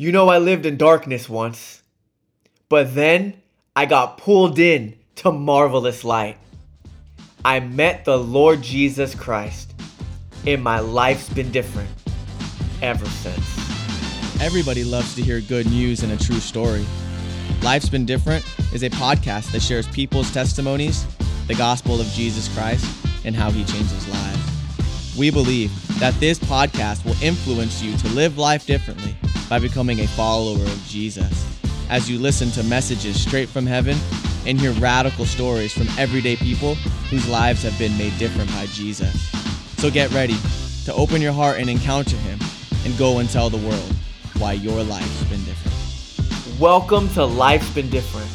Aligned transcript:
You 0.00 0.12
know, 0.12 0.30
I 0.30 0.38
lived 0.38 0.64
in 0.64 0.78
darkness 0.78 1.28
once, 1.28 1.82
but 2.70 2.94
then 2.94 3.34
I 3.76 3.84
got 3.84 4.16
pulled 4.16 4.58
in 4.58 4.96
to 5.16 5.30
marvelous 5.30 6.04
light. 6.04 6.38
I 7.44 7.60
met 7.60 8.06
the 8.06 8.16
Lord 8.18 8.62
Jesus 8.62 9.14
Christ, 9.14 9.74
and 10.46 10.64
my 10.64 10.78
life's 10.78 11.28
been 11.28 11.52
different 11.52 11.90
ever 12.80 13.04
since. 13.04 14.40
Everybody 14.40 14.84
loves 14.84 15.14
to 15.16 15.22
hear 15.22 15.42
good 15.42 15.70
news 15.70 16.02
and 16.02 16.12
a 16.12 16.16
true 16.16 16.40
story. 16.40 16.86
Life's 17.62 17.90
Been 17.90 18.06
Different 18.06 18.42
is 18.72 18.82
a 18.82 18.88
podcast 18.88 19.52
that 19.52 19.60
shares 19.60 19.86
people's 19.88 20.32
testimonies, 20.32 21.04
the 21.46 21.54
gospel 21.54 22.00
of 22.00 22.06
Jesus 22.06 22.48
Christ, 22.54 22.86
and 23.26 23.36
how 23.36 23.50
he 23.50 23.66
changes 23.66 24.08
lives. 24.08 24.49
We 25.18 25.30
believe 25.30 25.72
that 25.98 26.14
this 26.20 26.38
podcast 26.38 27.04
will 27.04 27.20
influence 27.22 27.82
you 27.82 27.96
to 27.98 28.08
live 28.08 28.38
life 28.38 28.64
differently 28.64 29.16
by 29.48 29.58
becoming 29.58 30.00
a 30.00 30.06
follower 30.06 30.62
of 30.62 30.84
Jesus. 30.86 31.46
As 31.90 32.08
you 32.08 32.18
listen 32.18 32.50
to 32.52 32.62
messages 32.62 33.20
straight 33.20 33.48
from 33.48 33.66
heaven 33.66 33.98
and 34.46 34.58
hear 34.58 34.72
radical 34.74 35.26
stories 35.26 35.72
from 35.72 35.88
everyday 35.98 36.36
people 36.36 36.76
whose 37.10 37.28
lives 37.28 37.62
have 37.64 37.76
been 37.78 37.96
made 37.98 38.16
different 38.18 38.48
by 38.52 38.66
Jesus. 38.66 39.28
So 39.78 39.90
get 39.90 40.12
ready 40.12 40.36
to 40.84 40.94
open 40.94 41.20
your 41.20 41.32
heart 41.32 41.58
and 41.58 41.68
encounter 41.68 42.16
him 42.16 42.38
and 42.84 42.96
go 42.96 43.18
and 43.18 43.28
tell 43.28 43.50
the 43.50 43.68
world 43.68 43.92
why 44.38 44.52
your 44.52 44.82
life's 44.84 45.24
been 45.24 45.44
different. 45.44 46.60
Welcome 46.60 47.08
to 47.10 47.24
Life's 47.24 47.68
Been 47.70 47.90
Different. 47.90 48.30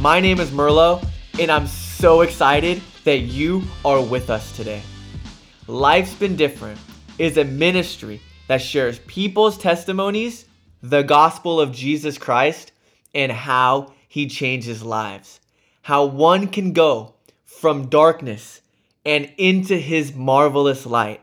My 0.00 0.20
name 0.20 0.38
is 0.38 0.50
Merlo, 0.50 1.04
and 1.40 1.50
I'm 1.50 1.66
so 1.66 2.20
excited 2.20 2.80
that 3.04 3.18
you 3.18 3.64
are 3.84 4.00
with 4.00 4.30
us 4.30 4.56
today. 4.56 4.82
Life's 5.72 6.12
Been 6.12 6.36
Different 6.36 6.78
is 7.18 7.38
a 7.38 7.44
ministry 7.44 8.20
that 8.46 8.60
shares 8.60 8.98
people's 9.06 9.56
testimonies 9.56 10.44
the 10.82 11.00
gospel 11.00 11.58
of 11.62 11.72
Jesus 11.72 12.18
Christ 12.18 12.72
and 13.14 13.32
how 13.32 13.94
he 14.06 14.26
changes 14.26 14.82
lives. 14.82 15.40
How 15.80 16.04
one 16.04 16.48
can 16.48 16.74
go 16.74 17.14
from 17.46 17.88
darkness 17.88 18.60
and 19.06 19.32
into 19.38 19.78
his 19.78 20.14
marvelous 20.14 20.84
light, 20.84 21.22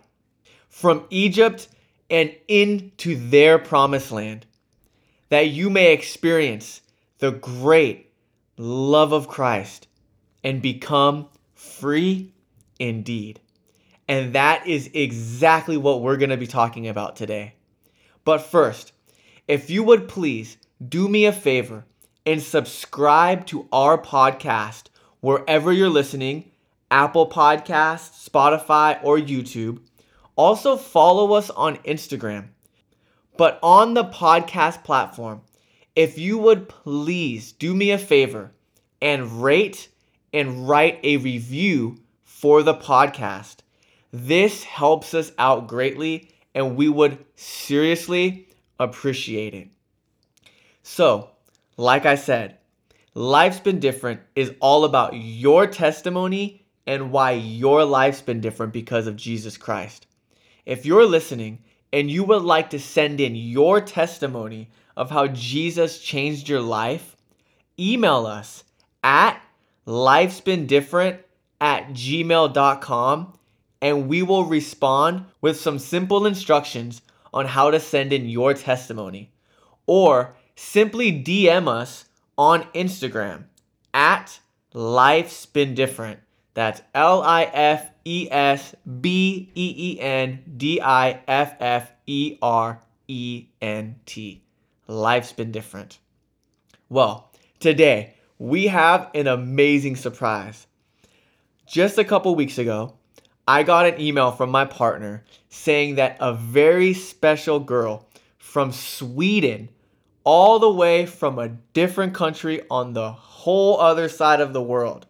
from 0.68 1.06
Egypt 1.12 1.68
and 2.10 2.36
into 2.48 3.30
their 3.30 3.60
promised 3.60 4.12
land, 4.12 4.48
that 5.30 5.50
you 5.50 5.70
may 5.70 5.94
experience 5.94 6.82
the 7.20 7.34
great 7.34 8.12
love 8.58 9.12
of 9.12 9.28
Christ 9.28 9.88
and 10.44 10.60
become 10.60 11.28
free 11.54 12.34
indeed. 12.80 13.40
And 14.10 14.34
that 14.34 14.66
is 14.66 14.90
exactly 14.96 15.78
what 15.78 16.02
we're 16.02 16.18
going 16.18 16.32
to 16.32 16.38
be 16.38 16.48
talking 16.48 16.88
about 16.88 17.16
today. 17.16 17.54
But 18.26 18.40
first, 18.40 18.92
if 19.48 19.70
you 19.70 19.84
would 19.84 20.08
please 20.08 20.58
do 20.86 21.08
me 21.08 21.26
a 21.26 21.32
favor 21.32 21.86
and 22.26 22.42
subscribe 22.42 23.46
to 23.46 23.68
our 23.72 24.02
podcast 24.02 24.86
wherever 25.20 25.72
you're 25.72 25.90
listening 25.90 26.52
Apple 26.92 27.30
Podcasts, 27.30 28.28
Spotify, 28.28 29.00
or 29.04 29.18
YouTube. 29.18 29.80
Also, 30.36 30.76
follow 30.76 31.34
us 31.34 31.52
on 31.52 31.78
Instagram. 31.78 32.48
But 33.38 33.60
on 33.62 33.94
the 33.94 34.06
podcast 34.06 34.84
platform, 34.84 35.42
if 35.96 36.18
you 36.18 36.40
would 36.40 36.68
please 36.68 37.52
do 37.52 37.76
me 37.76 37.92
a 37.92 38.00
favor 38.00 38.52
and 39.02 39.44
rate 39.44 39.90
and 40.34 40.68
write 40.68 41.00
a 41.04 41.18
review 41.18 42.00
for 42.24 42.64
the 42.64 42.74
podcast. 42.74 43.58
This 44.12 44.64
helps 44.64 45.14
us 45.14 45.32
out 45.38 45.68
greatly, 45.68 46.32
and 46.56 46.76
we 46.76 46.90
would 46.90 47.24
seriously 47.36 48.48
appreciate 48.80 49.54
it. 49.54 49.70
So, 50.82 51.30
like 51.78 52.06
I 52.06 52.16
said, 52.16 52.58
Life's 53.14 53.60
Been 53.60 53.80
Different 53.80 54.22
is 54.36 54.54
all 54.60 54.86
about 54.86 55.14
your 55.14 55.68
testimony 55.68 56.66
and 56.88 57.12
why 57.12 57.32
your 57.34 57.86
life's 57.86 58.22
been 58.22 58.42
different 58.42 58.74
because 58.74 59.06
of 59.06 59.16
Jesus 59.16 59.58
Christ. 59.58 60.08
If 60.66 60.86
you're 60.86 61.06
listening 61.06 61.60
and 61.94 62.10
you 62.10 62.24
would 62.24 62.42
like 62.42 62.72
to 62.72 62.80
send 62.80 63.20
in 63.20 63.36
your 63.36 63.82
testimony 63.82 64.70
of 64.96 65.12
how 65.12 65.28
Jesus 65.28 66.00
changed 66.00 66.50
your 66.50 66.62
life, 66.62 67.16
email 67.80 68.26
us 68.26 68.64
at 69.04 69.42
lifesbeendifferent 69.86 71.20
at 71.62 71.90
gmail.com 71.90 73.34
and 73.82 74.08
we 74.08 74.22
will 74.22 74.46
respond 74.46 75.26
with 75.42 75.60
some 75.60 75.80
simple 75.80 76.26
instructions 76.26 77.02
on 77.34 77.46
how 77.46 77.72
to 77.72 77.80
send 77.80 78.12
in 78.12 78.28
your 78.28 78.54
testimony. 78.54 79.32
Or 79.86 80.36
simply 80.56 81.12
DM 81.12 81.68
us 81.68 82.06
on 82.38 82.64
Instagram 82.74 83.46
at 83.94 84.40
Life's 84.74 85.46
Been 85.46 85.74
Different. 85.74 86.20
That's 86.54 86.82
L 86.94 87.22
I 87.22 87.44
F 87.44 87.90
E 88.06 88.28
S 88.30 88.76
B 89.00 89.50
E 89.56 89.76
E 89.78 90.00
N 90.00 90.44
D 90.58 90.82
I 90.82 91.22
F 91.28 91.56
F 91.60 91.92
E 92.06 92.38
R 92.42 92.82
E 93.08 93.48
N 93.62 93.96
T. 94.06 94.44
Life's 94.88 95.32
Been 95.32 95.52
Different. 95.52 96.00
Well, 96.90 97.32
today 97.60 98.16
we 98.38 98.68
have 98.68 99.10
an 99.14 99.28
amazing 99.28 99.96
surprise. 99.96 100.68
Just 101.68 101.98
a 101.98 102.04
couple 102.04 102.34
weeks 102.36 102.58
ago, 102.58 102.99
I 103.50 103.64
got 103.64 103.88
an 103.88 104.00
email 104.00 104.32
from 104.32 104.52
my 104.52 104.66
partner 104.66 105.24
saying 105.50 105.96
that 105.96 106.18
a 106.20 106.36
very 106.36 106.94
special 106.94 107.60
girl 107.60 108.08
from 108.38 108.72
Sweden, 108.72 109.70
all 110.24 110.60
the 110.60 110.70
way 110.70 111.08
from 111.08 111.40
a 111.40 111.58
different 111.74 112.14
country 112.14 112.62
on 112.70 112.94
the 112.94 113.12
whole 113.12 113.80
other 113.80 114.08
side 114.08 114.40
of 114.40 114.54
the 114.54 114.62
world. 114.62 115.08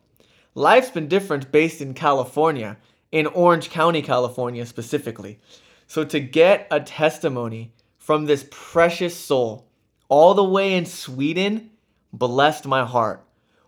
Life's 0.56 0.90
been 0.90 1.10
different 1.10 1.52
based 1.52 1.82
in 1.82 1.94
California, 1.94 2.78
in 3.12 3.28
Orange 3.28 3.70
County, 3.72 4.02
California 4.02 4.66
specifically. 4.66 5.38
So 5.88 6.06
to 6.06 6.22
get 6.22 6.66
a 6.72 6.80
testimony 6.80 7.74
from 7.98 8.24
this 8.24 8.48
precious 8.50 9.18
soul 9.18 9.68
all 10.08 10.34
the 10.34 10.46
way 10.46 10.76
in 10.76 10.86
Sweden 10.86 11.72
blessed 12.14 12.66
my 12.66 12.86
heart. 12.86 13.22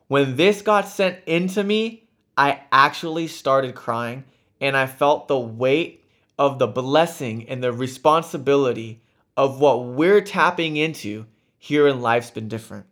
When 0.08 0.38
this 0.38 0.62
got 0.62 0.88
sent 0.88 1.20
into 1.26 1.62
me, 1.62 2.08
I 2.38 2.62
actually 2.72 3.28
started 3.28 3.76
crying 3.76 4.24
and 4.62 4.78
I 4.78 4.86
felt 4.86 5.28
the 5.28 5.40
weight 5.40 6.06
of 6.38 6.60
the 6.60 6.68
blessing 6.68 7.50
and 7.50 7.62
the 7.62 7.74
responsibility 7.74 9.02
of 9.36 9.60
what 9.60 9.84
we're 9.86 10.22
tapping 10.22 10.78
into 10.78 11.26
here 11.58 11.88
in 11.88 12.02
Life's 12.02 12.32
Been 12.32 12.48
Different. 12.48 12.86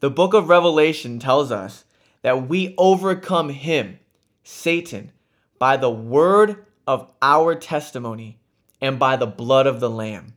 The 0.00 0.10
book 0.10 0.32
of 0.34 0.48
Revelation 0.48 1.18
tells 1.18 1.52
us 1.52 1.84
that 2.22 2.48
we 2.48 2.74
overcome 2.78 3.50
him, 3.50 3.98
Satan, 4.42 5.12
by 5.58 5.76
the 5.76 5.90
word 5.90 6.64
of 6.86 7.12
our 7.20 7.54
testimony 7.54 8.38
and 8.80 8.98
by 8.98 9.16
the 9.16 9.26
blood 9.26 9.66
of 9.66 9.80
the 9.80 9.90
Lamb. 9.90 10.34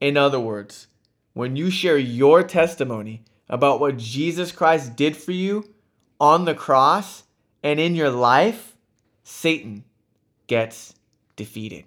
In 0.00 0.16
other 0.16 0.40
words, 0.40 0.86
when 1.34 1.56
you 1.56 1.70
share 1.70 1.98
your 1.98 2.42
testimony 2.42 3.24
about 3.48 3.80
what 3.80 3.96
Jesus 3.96 4.52
Christ 4.52 4.94
did 4.96 5.16
for 5.16 5.32
you 5.32 5.68
on 6.20 6.44
the 6.44 6.54
cross 6.54 7.24
and 7.62 7.80
in 7.80 7.94
your 7.94 8.10
life, 8.10 8.69
Satan 9.30 9.84
gets 10.48 10.94
defeated. 11.36 11.84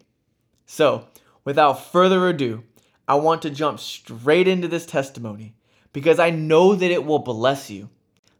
So, 0.65 1.07
without 1.43 1.91
further 1.91 2.27
ado, 2.29 2.63
I 3.07 3.15
want 3.15 3.41
to 3.41 3.49
jump 3.49 3.79
straight 3.79 4.47
into 4.47 4.67
this 4.67 4.85
testimony 4.85 5.53
because 5.91 6.19
I 6.19 6.29
know 6.31 6.73
that 6.73 6.89
it 6.89 7.05
will 7.05 7.19
bless 7.19 7.69
you. 7.69 7.89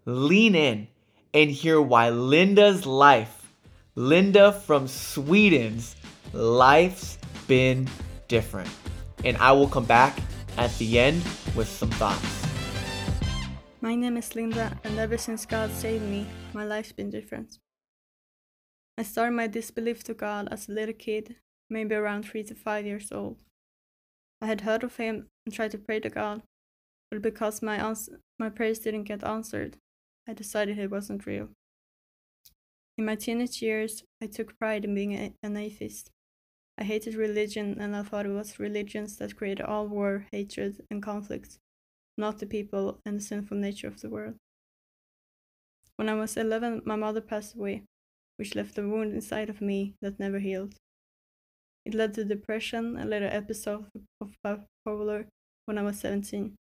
Lean 0.06 0.56
in 0.56 0.88
and 1.34 1.52
hear 1.52 1.82
why 1.82 2.10
Linda's 2.10 2.86
life, 2.86 3.52
Linda 3.96 4.54
from 4.54 4.88
Sweden's 4.88 5.96
life's 6.32 7.20
been 7.48 7.88
different. 8.30 8.70
And 9.24 9.38
I 9.38 9.52
will 9.52 9.68
come 9.68 9.86
back 9.86 10.18
at 10.58 10.76
the 10.78 10.98
end 10.98 11.22
with 11.56 11.68
some 11.68 11.92
thoughts. 11.92 12.48
My 13.82 13.96
name 13.96 14.16
is 14.18 14.34
Linda, 14.34 14.80
and 14.86 14.98
ever 14.98 15.18
since 15.18 15.46
God 15.46 15.72
saved 15.72 16.06
me, 16.06 16.26
my 16.54 16.64
life's 16.66 16.94
been 16.94 17.12
different. 17.12 17.60
I 18.96 19.02
started 19.02 19.36
my 19.36 19.48
disbelief 19.48 20.04
to 20.04 20.14
God 20.14 20.50
as 20.52 20.70
a 20.70 20.72
little 20.72 20.94
kid, 20.94 21.38
maybe 21.68 21.96
around 21.96 22.26
3 22.26 22.44
to 22.44 22.54
5 22.54 22.86
years 22.86 23.12
old. 23.12 23.38
I 24.40 24.46
had 24.46 24.62
heard 24.62 24.84
of 24.84 24.98
Him 24.98 25.28
and 25.46 25.54
tried 25.54 25.72
to 25.72 25.80
pray 25.80 26.00
to 26.02 26.10
God, 26.10 26.44
but 27.10 27.22
because 27.22 27.64
my, 27.64 27.84
ans- 27.84 28.10
my 28.38 28.50
prayers 28.50 28.80
didn't 28.80 29.06
get 29.06 29.24
answered, 29.24 29.78
I 30.28 30.34
decided 30.34 30.78
He 30.78 30.86
wasn't 30.86 31.26
real. 31.26 31.50
In 32.96 33.06
my 33.06 33.16
teenage 33.16 33.64
years, 33.64 34.04
I 34.22 34.28
took 34.28 34.60
pride 34.60 34.86
in 34.86 34.94
being 34.94 35.14
a- 35.14 35.34
an 35.42 35.58
atheist. 35.58 36.12
I 36.78 36.84
hated 36.84 37.16
religion 37.16 37.80
and 37.80 37.96
I 37.96 38.04
thought 38.04 38.28
it 38.28 38.30
was 38.30 38.60
religions 38.60 39.18
that 39.18 39.36
created 39.36 39.66
all 39.66 39.88
war, 39.88 40.28
hatred, 40.32 40.86
and 40.92 41.02
conflict, 41.02 41.58
not 42.16 42.38
the 42.38 42.46
people 42.46 43.00
and 43.06 43.18
the 43.18 43.24
sinful 43.24 43.58
nature 43.58 43.88
of 43.88 44.02
the 44.02 44.10
world. 44.10 44.36
When 45.96 46.10
I 46.10 46.14
was 46.14 46.38
11, 46.38 46.84
my 46.86 46.96
mother 46.96 47.22
passed 47.22 47.56
away 47.56 47.84
which 48.38 48.56
left 48.56 48.78
a 48.78 48.82
wound 48.82 49.14
inside 49.14 49.50
of 49.50 49.62
me 49.62 49.96
that 50.02 50.20
never 50.20 50.40
healed. 50.40 50.76
It 51.86 51.94
led 51.94 52.14
to 52.16 52.24
depression 52.24 52.98
and 52.98 53.10
later 53.10 53.28
episodes 53.28 53.90
of 54.22 54.36
bipolar 54.46 55.28
when 55.66 55.78
I 55.78 55.84
was 55.84 56.00
17. 56.00 56.56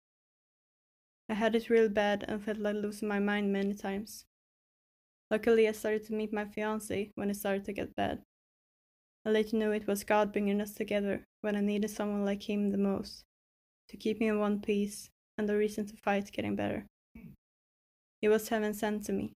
I 1.30 1.34
had 1.34 1.56
it 1.56 1.70
real 1.70 1.90
bad 1.90 2.26
and 2.28 2.44
felt 2.44 2.58
like 2.58 2.76
losing 2.76 3.08
my 3.08 3.20
mind 3.20 3.52
many 3.52 3.74
times. 3.74 4.26
Luckily, 5.32 5.68
I 5.68 5.72
started 5.72 6.04
to 6.06 6.14
meet 6.14 6.34
my 6.34 6.46
fiance 6.46 7.12
when 7.16 7.30
it 7.30 7.38
started 7.38 7.66
to 7.66 7.74
get 7.74 7.96
bad. 7.96 8.22
I 9.26 9.30
later 9.30 9.56
knew 9.56 9.72
it 9.72 9.88
was 9.88 10.04
God 10.04 10.34
bringing 10.34 10.60
us 10.60 10.74
together 10.74 11.26
when 11.42 11.56
I 11.56 11.62
needed 11.62 11.90
someone 11.90 12.26
like 12.26 12.50
him 12.50 12.72
the 12.72 12.78
most, 12.78 13.24
to 13.90 13.98
keep 13.98 14.20
me 14.20 14.28
in 14.28 14.40
one 14.40 14.60
piece 14.60 15.10
and 15.38 15.48
the 15.48 15.58
reason 15.58 15.86
to 15.88 15.96
fight 15.96 16.32
getting 16.32 16.56
better. 16.56 16.86
He 18.22 18.28
was 18.28 18.50
heaven 18.50 18.74
sent 18.74 19.06
to 19.06 19.14
me. 19.14 19.34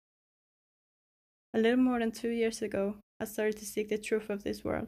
A 1.53 1.59
little 1.59 1.79
more 1.79 1.99
than 1.99 2.11
two 2.11 2.29
years 2.29 2.61
ago, 2.61 2.97
I 3.19 3.25
started 3.25 3.57
to 3.57 3.65
seek 3.65 3.89
the 3.89 3.97
truth 3.97 4.29
of 4.29 4.43
this 4.43 4.63
world. 4.63 4.87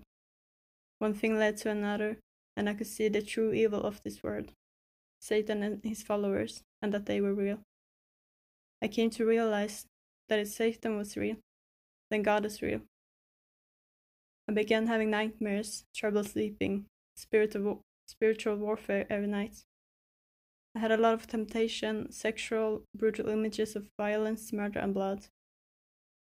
One 1.00 1.14
thing 1.14 1.38
led 1.38 1.58
to 1.58 1.70
another, 1.70 2.18
and 2.56 2.70
I 2.70 2.74
could 2.74 2.88
see 2.88 3.08
the 3.08 3.22
true 3.22 3.54
evil 3.54 3.84
of 3.84 4.02
this 4.04 4.22
world 4.22 4.52
Satan 5.22 5.64
and 5.64 5.84
his 5.84 6.04
followers, 6.04 6.64
and 6.82 6.94
that 6.94 7.06
they 7.06 7.20
were 7.20 7.34
real. 7.34 7.60
I 8.82 8.88
came 8.88 9.10
to 9.12 9.26
realize 9.26 9.86
that 10.30 10.40
if 10.40 10.48
Satan 10.48 10.96
was 10.98 11.18
real, 11.18 11.38
then 12.10 12.22
God 12.24 12.46
is 12.46 12.62
real. 12.62 12.82
I 14.48 14.54
began 14.54 14.88
having 14.88 15.10
nightmares, 15.10 15.84
trouble 15.94 16.24
sleeping, 16.24 16.86
spiritual, 17.16 17.82
spiritual 18.08 18.56
warfare 18.56 19.06
every 19.10 19.28
night. 19.28 19.64
I 20.76 20.80
had 20.80 20.92
a 20.92 20.98
lot 20.98 21.14
of 21.14 21.28
temptation, 21.28 22.12
sexual, 22.12 22.84
brutal 22.96 23.30
images 23.30 23.76
of 23.76 23.90
violence, 23.98 24.54
murder, 24.54 24.80
and 24.80 24.94
blood. 24.94 25.28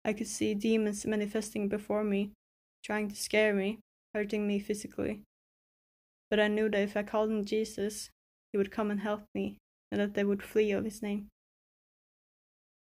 I 0.07 0.13
could 0.13 0.29
see 0.29 0.55
demons 0.55 1.05
manifesting 1.05 1.69
before 1.69 2.05
me, 2.05 2.31
trying 2.85 3.09
to 3.09 3.17
scare 3.17 3.53
me, 3.53 3.81
hurting 4.15 4.47
me 4.47 4.61
physically. 4.61 5.23
But 6.31 6.39
I 6.39 6.47
knew 6.47 6.71
that 6.71 6.81
if 6.81 6.97
I 6.97 7.03
called 7.03 7.33
on 7.33 7.45
Jesus, 7.45 8.11
he 8.53 8.57
would 8.57 8.71
come 8.71 8.93
and 8.93 9.01
help 9.01 9.25
me, 9.35 9.57
and 9.91 10.01
that 10.01 10.15
they 10.15 10.23
would 10.23 10.45
flee 10.45 10.71
of 10.71 10.85
his 10.85 11.03
name. 11.03 11.27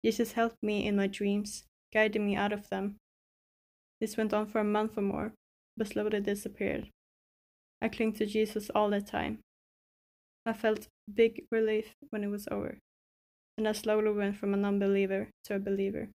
Jesus 0.05 0.33
helped 0.33 0.63
me 0.63 0.87
in 0.87 0.95
my 0.95 1.09
dreams, 1.09 1.65
guiding 1.93 2.25
me 2.25 2.37
out 2.37 2.53
of 2.53 2.69
them. 2.71 2.95
This 4.01 4.17
went 4.17 4.33
on 4.33 4.47
for 4.47 4.61
a 4.61 4.65
month 4.65 4.97
or 4.97 5.03
more, 5.03 5.33
but 5.77 5.89
slowly 5.89 6.21
disappeared. 6.21 6.89
I 7.83 7.89
clung 7.89 8.13
to 8.13 8.27
Jesus 8.27 8.71
all 8.77 8.91
the 8.91 9.01
time. 9.01 9.41
I 10.47 10.53
felt 10.53 10.87
big 11.13 11.47
relief 11.51 11.95
when 12.11 12.23
it 12.23 12.29
was 12.29 12.47
over, 12.49 12.79
and 13.57 13.67
I 13.67 13.73
slowly 13.73 14.13
went 14.13 14.37
from 14.37 14.55
a 14.55 14.57
non 14.57 14.79
believer 14.79 15.31
to 15.47 15.57
a 15.57 15.59
believer. 15.59 16.11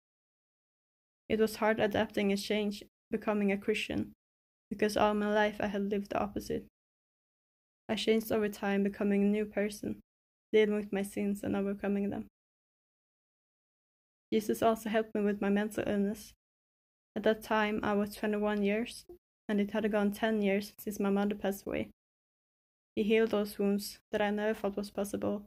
It 1.30 1.40
was 1.40 1.58
hard 1.58 1.80
adapting 1.80 2.32
a 2.32 2.38
change, 2.38 2.84
becoming 3.10 3.52
a 3.52 3.58
Christian, 3.58 4.14
because 4.70 4.98
all 4.98 5.14
my 5.14 5.34
life 5.34 5.58
I 5.60 5.68
had 5.68 5.90
lived 5.90 6.12
the 6.12 6.20
opposite. 6.20 6.66
I 7.90 7.96
changed 7.96 8.32
over 8.32 8.50
time, 8.50 8.84
becoming 8.84 9.24
a 9.24 9.28
new 9.28 9.46
person, 9.46 10.00
dealing 10.52 10.76
with 10.76 10.94
my 10.94 11.04
sins 11.04 11.44
and 11.44 11.56
overcoming 11.56 12.10
them. 12.10 12.28
Jesus 14.32 14.64
also 14.64 14.90
helped 14.90 15.14
me 15.14 15.22
with 15.22 15.42
my 15.42 15.50
mental 15.50 15.84
illness. 15.86 16.34
At 17.16 17.24
that 17.24 17.44
time, 17.44 17.80
I 17.84 17.94
was 17.94 18.16
21 18.16 18.64
years, 18.64 19.06
and 19.48 19.60
it 19.60 19.72
had 19.72 19.92
gone 19.92 20.12
10 20.12 20.42
years 20.42 20.74
since 20.80 21.00
my 21.00 21.10
mother 21.10 21.36
passed 21.36 21.68
away. 21.68 21.90
He 22.96 23.04
healed 23.04 23.32
those 23.32 23.60
wounds 23.60 24.00
that 24.12 24.22
I 24.22 24.32
never 24.32 24.54
thought 24.54 24.78
was 24.78 24.90
possible, 24.90 25.44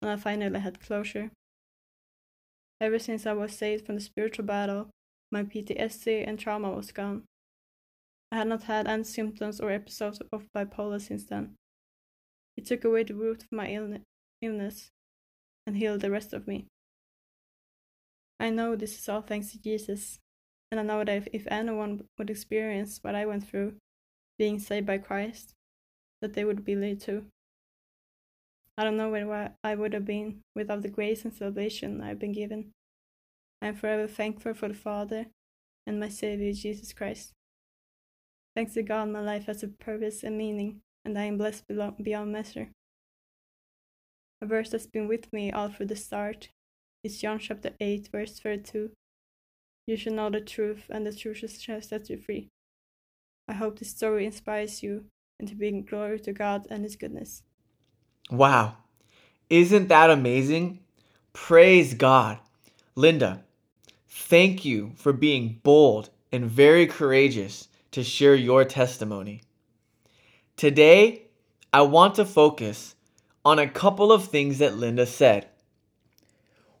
and 0.00 0.10
I 0.10 0.16
finally 0.16 0.60
had 0.60 0.80
closure. 0.80 1.30
Ever 2.80 2.98
since 2.98 3.26
I 3.26 3.32
was 3.32 3.56
saved 3.56 3.86
from 3.86 3.96
the 3.96 4.00
spiritual 4.00 4.44
battle, 4.44 4.90
my 5.30 5.42
PTSD 5.44 6.26
and 6.26 6.38
trauma 6.38 6.70
was 6.70 6.92
gone. 6.92 7.24
I 8.30 8.36
had 8.36 8.48
not 8.48 8.64
had 8.64 8.86
any 8.86 9.04
symptoms 9.04 9.60
or 9.60 9.70
episodes 9.70 10.20
of 10.32 10.46
bipolar 10.54 11.00
since 11.00 11.24
then. 11.24 11.54
It 12.56 12.66
took 12.66 12.84
away 12.84 13.04
the 13.04 13.14
root 13.14 13.42
of 13.42 13.52
my 13.52 13.68
illness 13.68 14.90
and 15.66 15.76
healed 15.76 16.00
the 16.00 16.10
rest 16.10 16.32
of 16.32 16.46
me. 16.46 16.66
I 18.40 18.50
know 18.50 18.76
this 18.76 18.98
is 18.98 19.08
all 19.08 19.22
thanks 19.22 19.52
to 19.52 19.62
Jesus, 19.62 20.18
and 20.70 20.78
I 20.78 20.82
know 20.82 21.04
that 21.04 21.28
if, 21.32 21.46
anyone 21.48 22.04
would 22.18 22.30
experience 22.30 22.98
what 23.02 23.14
I 23.14 23.26
went 23.26 23.48
through, 23.48 23.74
being 24.38 24.58
saved 24.58 24.86
by 24.86 24.98
Christ, 24.98 25.54
that 26.20 26.34
they 26.34 26.44
would 26.44 26.64
be 26.64 26.74
believe 26.74 27.00
too. 27.00 27.26
I 28.76 28.84
don't 28.84 28.96
know 28.96 29.10
where 29.10 29.54
I 29.64 29.74
would 29.74 29.92
have 29.92 30.04
been 30.04 30.40
without 30.54 30.82
the 30.82 30.88
grace 30.88 31.24
and 31.24 31.34
salvation 31.34 32.00
I've 32.00 32.20
been 32.20 32.32
given. 32.32 32.72
I 33.60 33.68
am 33.68 33.74
forever 33.74 34.06
thankful 34.06 34.54
for 34.54 34.68
the 34.68 34.74
Father 34.74 35.26
and 35.86 35.98
my 35.98 36.08
Savior 36.08 36.52
Jesus 36.52 36.92
Christ. 36.92 37.32
Thanks 38.54 38.74
to 38.74 38.82
God, 38.82 39.08
my 39.08 39.20
life 39.20 39.46
has 39.46 39.62
a 39.62 39.68
purpose 39.68 40.22
and 40.22 40.36
meaning, 40.36 40.80
and 41.04 41.18
I 41.18 41.24
am 41.24 41.38
blessed 41.38 41.64
beyond 42.02 42.32
measure. 42.32 42.68
A 44.40 44.46
verse 44.46 44.70
that's 44.70 44.86
been 44.86 45.08
with 45.08 45.32
me 45.32 45.50
all 45.50 45.68
through 45.68 45.86
the 45.86 45.96
start 45.96 46.50
is 47.02 47.20
John 47.20 47.38
chapter 47.38 47.70
8, 47.80 48.08
verse 48.12 48.38
32. 48.38 48.90
You 49.86 49.96
shall 49.96 50.12
know 50.12 50.30
the 50.30 50.40
truth, 50.40 50.84
and 50.90 51.06
the 51.06 51.12
truth 51.12 51.38
shall 51.60 51.80
set 51.80 52.10
you 52.10 52.18
free. 52.18 52.48
I 53.48 53.54
hope 53.54 53.78
this 53.78 53.90
story 53.90 54.26
inspires 54.26 54.82
you 54.82 55.06
and 55.40 55.48
to 55.48 55.82
glory 55.82 56.20
to 56.20 56.32
God 56.32 56.66
and 56.70 56.84
His 56.84 56.96
goodness. 56.96 57.42
Wow. 58.30 58.76
Isn't 59.48 59.88
that 59.88 60.10
amazing? 60.10 60.80
Praise 61.32 61.94
God. 61.94 62.38
Linda, 62.94 63.44
thank 64.08 64.64
you 64.64 64.92
for 64.96 65.12
being 65.12 65.60
bold 65.62 66.10
and 66.32 66.44
very 66.44 66.86
courageous 66.86 67.68
to 67.92 68.02
share 68.02 68.34
your 68.34 68.64
testimony. 68.64 69.42
Today, 70.56 71.22
I 71.72 71.82
want 71.82 72.14
to 72.16 72.24
focus 72.24 72.94
on 73.44 73.58
a 73.58 73.68
couple 73.68 74.10
of 74.10 74.26
things 74.26 74.58
that 74.58 74.76
Linda 74.76 75.06
said. 75.06 75.48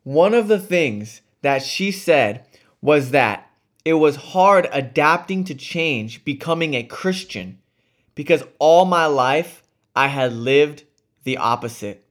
One 0.02 0.34
of 0.34 0.48
the 0.48 0.58
things 0.58 1.20
that 1.42 1.62
she 1.62 1.90
said 1.90 2.46
was 2.80 3.10
that 3.10 3.50
it 3.84 3.94
was 3.94 4.16
hard 4.16 4.68
adapting 4.72 5.44
to 5.44 5.54
change, 5.54 6.24
becoming 6.24 6.74
a 6.74 6.82
Christian, 6.82 7.58
because 8.14 8.42
all 8.58 8.84
my 8.84 9.06
life 9.06 9.62
I 9.94 10.08
had 10.08 10.32
lived 10.32 10.84
the 11.24 11.36
opposite. 11.36 12.04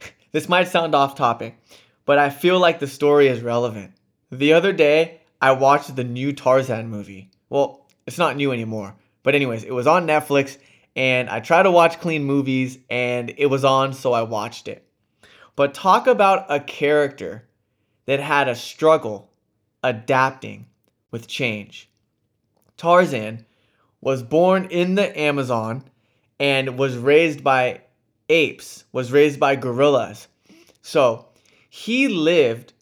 this 0.32 0.48
might 0.48 0.68
sound 0.68 0.94
off 0.94 1.14
topic, 1.14 1.58
but 2.04 2.18
I 2.18 2.30
feel 2.30 2.58
like 2.58 2.78
the 2.78 2.86
story 2.86 3.28
is 3.28 3.42
relevant. 3.42 3.92
The 4.30 4.52
other 4.52 4.72
day, 4.72 5.20
I 5.40 5.52
watched 5.52 5.96
the 5.96 6.04
new 6.04 6.32
Tarzan 6.32 6.88
movie. 6.88 7.30
Well, 7.48 7.86
it's 8.06 8.18
not 8.18 8.36
new 8.36 8.52
anymore, 8.52 8.94
but, 9.22 9.34
anyways, 9.34 9.64
it 9.64 9.72
was 9.72 9.88
on 9.88 10.06
Netflix, 10.06 10.56
and 10.94 11.28
I 11.28 11.40
try 11.40 11.62
to 11.62 11.70
watch 11.70 12.00
clean 12.00 12.24
movies, 12.24 12.78
and 12.88 13.34
it 13.36 13.46
was 13.46 13.64
on, 13.64 13.92
so 13.92 14.12
I 14.12 14.22
watched 14.22 14.68
it. 14.68 14.86
But 15.56 15.74
talk 15.74 16.06
about 16.06 16.46
a 16.48 16.60
character 16.60 17.48
that 18.06 18.20
had 18.20 18.48
a 18.48 18.54
struggle 18.54 19.30
adapting 19.82 20.66
with 21.10 21.26
change. 21.26 21.90
Tarzan 22.76 23.44
was 24.00 24.22
born 24.22 24.66
in 24.66 24.94
the 24.94 25.18
Amazon 25.18 25.84
and 26.38 26.78
was 26.78 26.96
raised 26.96 27.42
by 27.42 27.82
apes, 28.28 28.84
was 28.92 29.12
raised 29.12 29.40
by 29.40 29.56
gorillas. 29.56 30.28
So 30.82 31.26
he 31.68 32.08
lived 32.08 32.72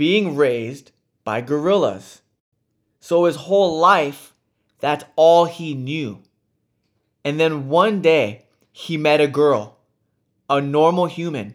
being 0.00 0.34
raised 0.34 0.92
by 1.24 1.42
gorillas. 1.42 2.22
So 3.00 3.26
his 3.26 3.36
whole 3.36 3.78
life, 3.78 4.32
that's 4.78 5.04
all 5.14 5.44
he 5.44 5.74
knew. 5.74 6.22
And 7.22 7.38
then 7.38 7.68
one 7.68 8.00
day, 8.00 8.46
he 8.72 8.96
met 8.96 9.20
a 9.20 9.26
girl, 9.26 9.76
a 10.48 10.58
normal 10.58 11.04
human, 11.04 11.54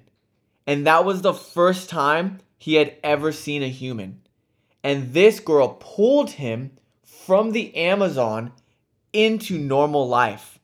and 0.68 0.86
that 0.86 1.06
was 1.06 1.24
the 1.24 1.34
first 1.34 1.90
time 1.90 2.38
he 2.60 2.76
had 2.76 2.94
ever 3.04 3.32
seen 3.32 3.64
a 3.64 3.68
human. 3.68 4.22
And 4.84 5.12
this 5.12 5.40
girl 5.40 5.80
pulled 5.80 6.30
him 6.30 6.78
from 7.04 7.52
the 7.52 7.76
Amazon 7.76 8.52
into 9.12 9.58
normal 9.58 10.08
life. 10.08 10.60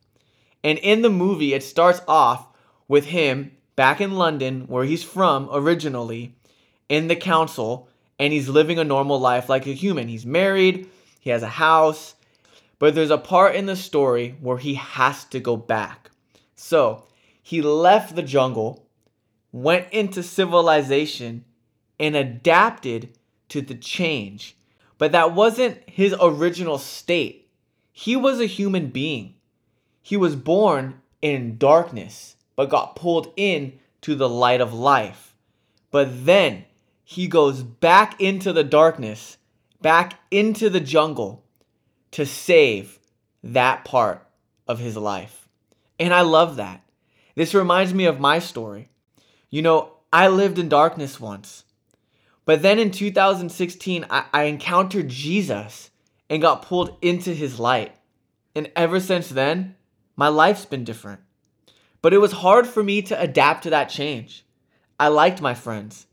And 0.63 0.77
in 0.77 1.01
the 1.01 1.09
movie, 1.09 1.55
it 1.55 1.63
starts 1.63 2.01
off 2.07 2.45
with 2.87 3.05
him 3.05 3.53
back 3.75 3.99
in 3.99 4.11
London, 4.11 4.65
where 4.67 4.85
he's 4.85 5.03
from 5.03 5.49
originally, 5.51 6.35
in 6.91 7.07
the 7.07 7.15
council, 7.15 7.87
and 8.19 8.33
he's 8.33 8.49
living 8.49 8.77
a 8.77 8.83
normal 8.83 9.17
life 9.17 9.47
like 9.47 9.65
a 9.65 9.73
human. 9.73 10.09
He's 10.09 10.25
married, 10.25 10.89
he 11.21 11.29
has 11.29 11.41
a 11.41 11.47
house, 11.47 12.15
but 12.79 12.93
there's 12.93 13.11
a 13.11 13.17
part 13.17 13.55
in 13.55 13.65
the 13.65 13.77
story 13.77 14.35
where 14.41 14.57
he 14.57 14.73
has 14.73 15.23
to 15.25 15.39
go 15.39 15.55
back. 15.55 16.11
So 16.55 17.07
he 17.41 17.61
left 17.61 18.15
the 18.15 18.21
jungle 18.21 18.85
went 19.53 19.87
into 19.91 20.21
civilization 20.21 21.45
and 21.97 22.15
adapted 22.15 23.09
to 23.49 23.61
the 23.61 23.75
change. 23.75 24.57
But 24.97 25.13
that 25.13 25.33
wasn't 25.33 25.89
his 25.89 26.13
original 26.21 26.77
state. 26.77 27.49
He 27.93 28.17
was 28.17 28.39
a 28.39 28.45
human 28.45 28.87
being. 28.87 29.35
He 30.01 30.17
was 30.17 30.35
born 30.35 31.01
in 31.21 31.57
darkness, 31.57 32.35
but 32.57 32.69
got 32.69 32.95
pulled 32.95 33.31
in 33.37 33.79
to 34.01 34.15
the 34.15 34.29
light 34.29 34.61
of 34.61 34.73
life. 34.73 35.35
But 35.89 36.25
then 36.25 36.65
he 37.11 37.27
goes 37.27 37.61
back 37.61 38.21
into 38.21 38.53
the 38.53 38.63
darkness, 38.63 39.35
back 39.81 40.21
into 40.31 40.69
the 40.69 40.79
jungle 40.79 41.43
to 42.11 42.25
save 42.25 42.99
that 43.43 43.83
part 43.83 44.25
of 44.65 44.79
his 44.79 44.95
life. 44.95 45.49
And 45.99 46.13
I 46.13 46.21
love 46.21 46.55
that. 46.55 46.85
This 47.35 47.53
reminds 47.53 47.93
me 47.93 48.05
of 48.05 48.21
my 48.21 48.39
story. 48.39 48.87
You 49.49 49.61
know, 49.61 49.91
I 50.13 50.29
lived 50.29 50.57
in 50.57 50.69
darkness 50.69 51.19
once. 51.19 51.65
But 52.45 52.61
then 52.61 52.79
in 52.79 52.91
2016, 52.91 54.05
I, 54.09 54.23
I 54.31 54.43
encountered 54.43 55.09
Jesus 55.09 55.91
and 56.29 56.41
got 56.41 56.61
pulled 56.61 56.97
into 57.01 57.33
his 57.33 57.59
light. 57.59 57.93
And 58.55 58.71
ever 58.73 59.01
since 59.01 59.27
then, 59.27 59.75
my 60.15 60.29
life's 60.29 60.65
been 60.65 60.85
different. 60.85 61.19
But 62.01 62.13
it 62.13 62.19
was 62.19 62.31
hard 62.31 62.67
for 62.67 62.81
me 62.81 63.01
to 63.01 63.19
adapt 63.19 63.63
to 63.63 63.69
that 63.71 63.89
change. 63.89 64.45
I 64.97 65.09
liked 65.09 65.41
my 65.41 65.53
friends. 65.53 66.07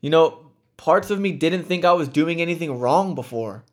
You 0.00 0.10
know, 0.10 0.50
parts 0.76 1.10
of 1.10 1.20
me 1.20 1.32
didn't 1.32 1.64
think 1.64 1.84
I 1.84 1.92
was 1.92 2.08
doing 2.08 2.40
anything 2.40 2.78
wrong 2.78 3.14
before. 3.14 3.64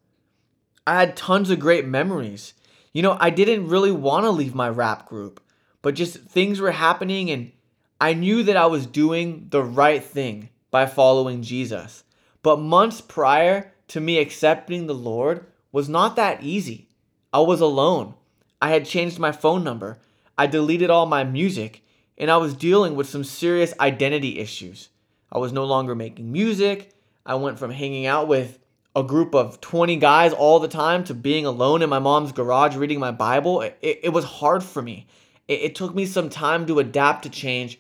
I 0.86 1.00
had 1.00 1.18
tons 1.18 1.50
of 1.50 1.60
great 1.60 1.86
memories. 1.86 2.54
You 2.94 3.02
know, 3.02 3.18
I 3.20 3.30
didn't 3.30 3.68
really 3.68 3.92
want 3.92 4.26
to 4.26 4.32
leave 4.32 4.56
my 4.56 4.70
rap 4.70 5.08
group, 5.08 5.42
but 5.82 5.96
just 5.96 6.18
things 6.18 6.60
were 6.60 6.72
happening 6.72 7.30
and 7.30 7.52
I 8.00 8.14
knew 8.14 8.44
that 8.44 8.58
I 8.58 8.68
was 8.68 8.86
doing 8.86 9.48
the 9.50 9.64
right 9.64 10.04
thing 10.04 10.50
by 10.70 10.86
following 10.86 11.42
Jesus. 11.42 12.04
But 12.44 12.60
months 12.60 13.02
prior 13.02 13.74
to 13.88 14.00
me 14.00 14.20
accepting 14.20 14.86
the 14.86 14.94
Lord 14.94 15.46
was 15.72 15.90
not 15.90 16.16
that 16.16 16.44
easy. 16.44 16.90
I 17.34 17.40
was 17.40 17.60
alone. 17.60 18.14
I 18.62 18.70
had 18.70 18.86
changed 18.86 19.18
my 19.18 19.32
phone 19.32 19.64
number. 19.64 19.98
I 20.38 20.48
deleted 20.48 20.90
all 20.90 21.06
my 21.06 21.24
music, 21.24 21.84
and 22.18 22.30
I 22.30 22.38
was 22.38 22.54
dealing 22.54 22.96
with 22.96 23.10
some 23.10 23.24
serious 23.24 23.74
identity 23.80 24.40
issues. 24.40 24.90
I 25.32 25.40
was 25.40 25.52
no 25.52 25.66
longer 25.66 25.96
making 25.96 26.32
music. 26.32 26.94
I 27.26 27.36
went 27.36 27.60
from 27.60 27.72
hanging 27.72 28.06
out 28.06 28.28
with 28.28 28.60
a 28.96 29.04
group 29.04 29.36
of 29.36 29.62
20 29.62 29.98
guys 29.98 30.34
all 30.34 30.60
the 30.60 30.68
time 30.68 31.04
to 31.04 31.14
being 31.14 31.46
alone 31.46 31.82
in 31.82 31.90
my 31.90 32.00
mom's 32.00 32.32
garage 32.32 32.76
reading 32.76 33.00
my 33.00 33.12
Bible. 33.12 33.62
It, 33.62 33.78
it 33.82 34.14
was 34.14 34.26
hard 34.26 34.64
for 34.64 34.82
me. 34.82 35.08
It, 35.48 35.62
it 35.62 35.76
took 35.76 35.94
me 35.94 36.06
some 36.06 36.30
time 36.30 36.66
to 36.68 36.80
adapt 36.80 37.24
to 37.24 37.30
change 37.30 37.80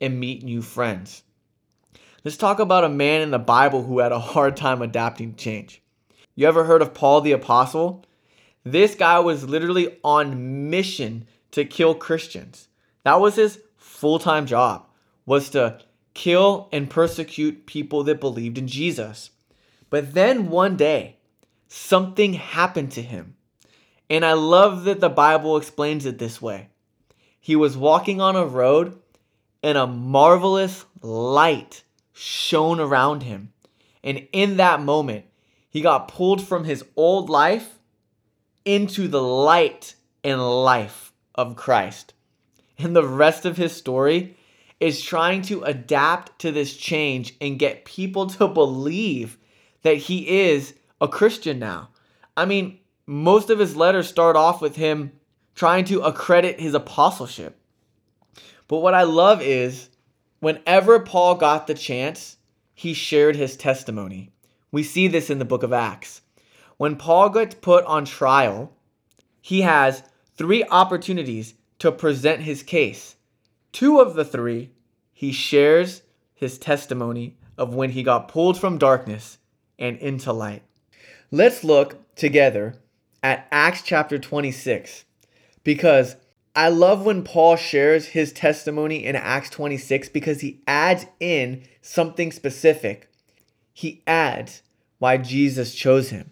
and 0.00 0.18
meet 0.18 0.42
new 0.42 0.62
friends. 0.62 1.22
Let's 2.24 2.36
talk 2.38 2.58
about 2.58 2.84
a 2.84 2.88
man 2.88 3.20
in 3.20 3.30
the 3.30 3.38
Bible 3.38 3.82
who 3.82 3.98
had 3.98 4.12
a 4.12 4.18
hard 4.18 4.56
time 4.56 4.80
adapting 4.80 5.32
to 5.32 5.36
change. 5.36 5.82
You 6.34 6.48
ever 6.48 6.64
heard 6.64 6.80
of 6.80 6.94
Paul 6.94 7.20
the 7.20 7.32
Apostle? 7.32 8.04
This 8.64 8.94
guy 8.94 9.18
was 9.18 9.46
literally 9.46 9.98
on 10.02 10.70
mission 10.70 11.26
to 11.50 11.66
kill 11.66 11.94
Christians. 11.94 12.68
That 13.02 13.20
was 13.20 13.36
his 13.36 13.60
full-time 13.76 14.46
job, 14.46 14.86
was 15.26 15.50
to 15.50 15.80
kill 16.14 16.68
and 16.72 16.88
persecute 16.88 17.66
people 17.66 18.04
that 18.04 18.20
believed 18.20 18.56
in 18.56 18.66
Jesus. 18.66 19.30
But 19.90 20.14
then 20.14 20.48
one 20.48 20.76
day, 20.76 21.16
something 21.68 22.34
happened 22.34 22.92
to 22.92 23.02
him. 23.02 23.34
And 24.08 24.24
I 24.24 24.32
love 24.34 24.84
that 24.84 25.00
the 25.00 25.08
Bible 25.08 25.56
explains 25.56 26.06
it 26.06 26.18
this 26.18 26.40
way. 26.40 26.68
He 27.40 27.56
was 27.56 27.76
walking 27.76 28.20
on 28.20 28.36
a 28.36 28.46
road 28.46 28.98
and 29.62 29.76
a 29.76 29.86
marvelous 29.86 30.84
light 31.02 31.82
shone 32.12 32.80
around 32.80 33.22
him. 33.22 33.52
And 34.02 34.28
in 34.32 34.58
that 34.58 34.80
moment, 34.80 35.24
he 35.68 35.80
got 35.80 36.08
pulled 36.08 36.46
from 36.46 36.64
his 36.64 36.84
old 36.96 37.28
life 37.28 37.78
into 38.64 39.08
the 39.08 39.22
light 39.22 39.94
and 40.22 40.40
life 40.40 41.12
of 41.34 41.56
Christ. 41.56 42.14
And 42.78 42.94
the 42.94 43.06
rest 43.06 43.44
of 43.44 43.56
his 43.56 43.72
story 43.72 44.36
is 44.84 45.00
trying 45.00 45.40
to 45.40 45.62
adapt 45.62 46.38
to 46.40 46.52
this 46.52 46.76
change 46.76 47.34
and 47.40 47.58
get 47.58 47.86
people 47.86 48.26
to 48.38 48.46
believe 48.46 49.38
that 49.82 49.96
he 49.96 50.46
is 50.46 50.74
a 51.00 51.08
Christian 51.08 51.58
now. 51.58 51.88
I 52.36 52.44
mean, 52.44 52.80
most 53.06 53.48
of 53.48 53.58
his 53.58 53.76
letters 53.76 54.08
start 54.08 54.36
off 54.36 54.60
with 54.60 54.76
him 54.76 55.12
trying 55.54 55.86
to 55.86 56.02
accredit 56.02 56.60
his 56.60 56.74
apostleship. 56.74 57.58
But 58.68 58.78
what 58.78 58.94
I 58.94 59.04
love 59.04 59.40
is 59.40 59.88
whenever 60.40 61.00
Paul 61.00 61.36
got 61.36 61.66
the 61.66 61.74
chance, 61.74 62.36
he 62.74 62.92
shared 62.92 63.36
his 63.36 63.56
testimony. 63.56 64.32
We 64.70 64.82
see 64.82 65.08
this 65.08 65.30
in 65.30 65.38
the 65.38 65.44
book 65.44 65.62
of 65.62 65.72
Acts. 65.72 66.20
When 66.76 66.96
Paul 66.96 67.30
gets 67.30 67.54
put 67.54 67.84
on 67.84 68.04
trial, 68.04 68.76
he 69.40 69.62
has 69.62 70.02
three 70.36 70.64
opportunities 70.64 71.54
to 71.78 71.92
present 71.92 72.42
his 72.42 72.62
case. 72.62 73.16
Two 73.72 74.00
of 74.00 74.14
the 74.14 74.24
three, 74.24 74.70
he 75.14 75.32
shares 75.32 76.02
his 76.34 76.58
testimony 76.58 77.36
of 77.56 77.74
when 77.74 77.90
he 77.90 78.02
got 78.02 78.28
pulled 78.28 78.58
from 78.58 78.76
darkness 78.76 79.38
and 79.78 79.96
into 79.98 80.32
light. 80.32 80.62
Let's 81.30 81.64
look 81.64 82.14
together 82.16 82.74
at 83.22 83.46
Acts 83.50 83.82
chapter 83.82 84.18
26 84.18 85.04
because 85.62 86.16
I 86.54 86.68
love 86.68 87.04
when 87.04 87.22
Paul 87.22 87.56
shares 87.56 88.08
his 88.08 88.32
testimony 88.32 89.04
in 89.04 89.16
Acts 89.16 89.50
26 89.50 90.08
because 90.10 90.40
he 90.40 90.60
adds 90.66 91.06
in 91.18 91.62
something 91.80 92.30
specific. 92.30 93.08
He 93.72 94.02
adds 94.06 94.62
why 94.98 95.16
Jesus 95.16 95.74
chose 95.74 96.10
him. 96.10 96.30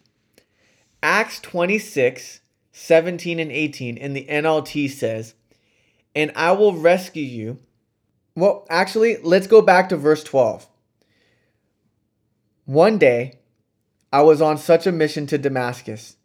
Acts 1.03 1.41
26, 1.41 2.41
17 2.73 3.41
and 3.41 3.51
18 3.51 3.97
in 3.97 4.13
the 4.13 4.27
NLT 4.27 4.91
says, 4.91 5.35
And 6.15 6.31
I 6.37 6.53
will 6.53 6.75
rescue 6.75 7.25
you. 7.25 7.59
Well, 8.35 8.67
actually, 8.71 9.19
let's 9.23 9.47
go 9.47 9.61
back 9.61 9.89
to 9.91 9.97
verse 9.97 10.25
12. 10.25 10.67
One 12.65 12.97
day, 12.97 13.41
I 14.13 14.23
was 14.23 14.41
on 14.41 14.57
such 14.57 14.87
a 14.87 14.93
mission 14.93 15.27
to 15.27 15.39
Damascus, 15.39 16.17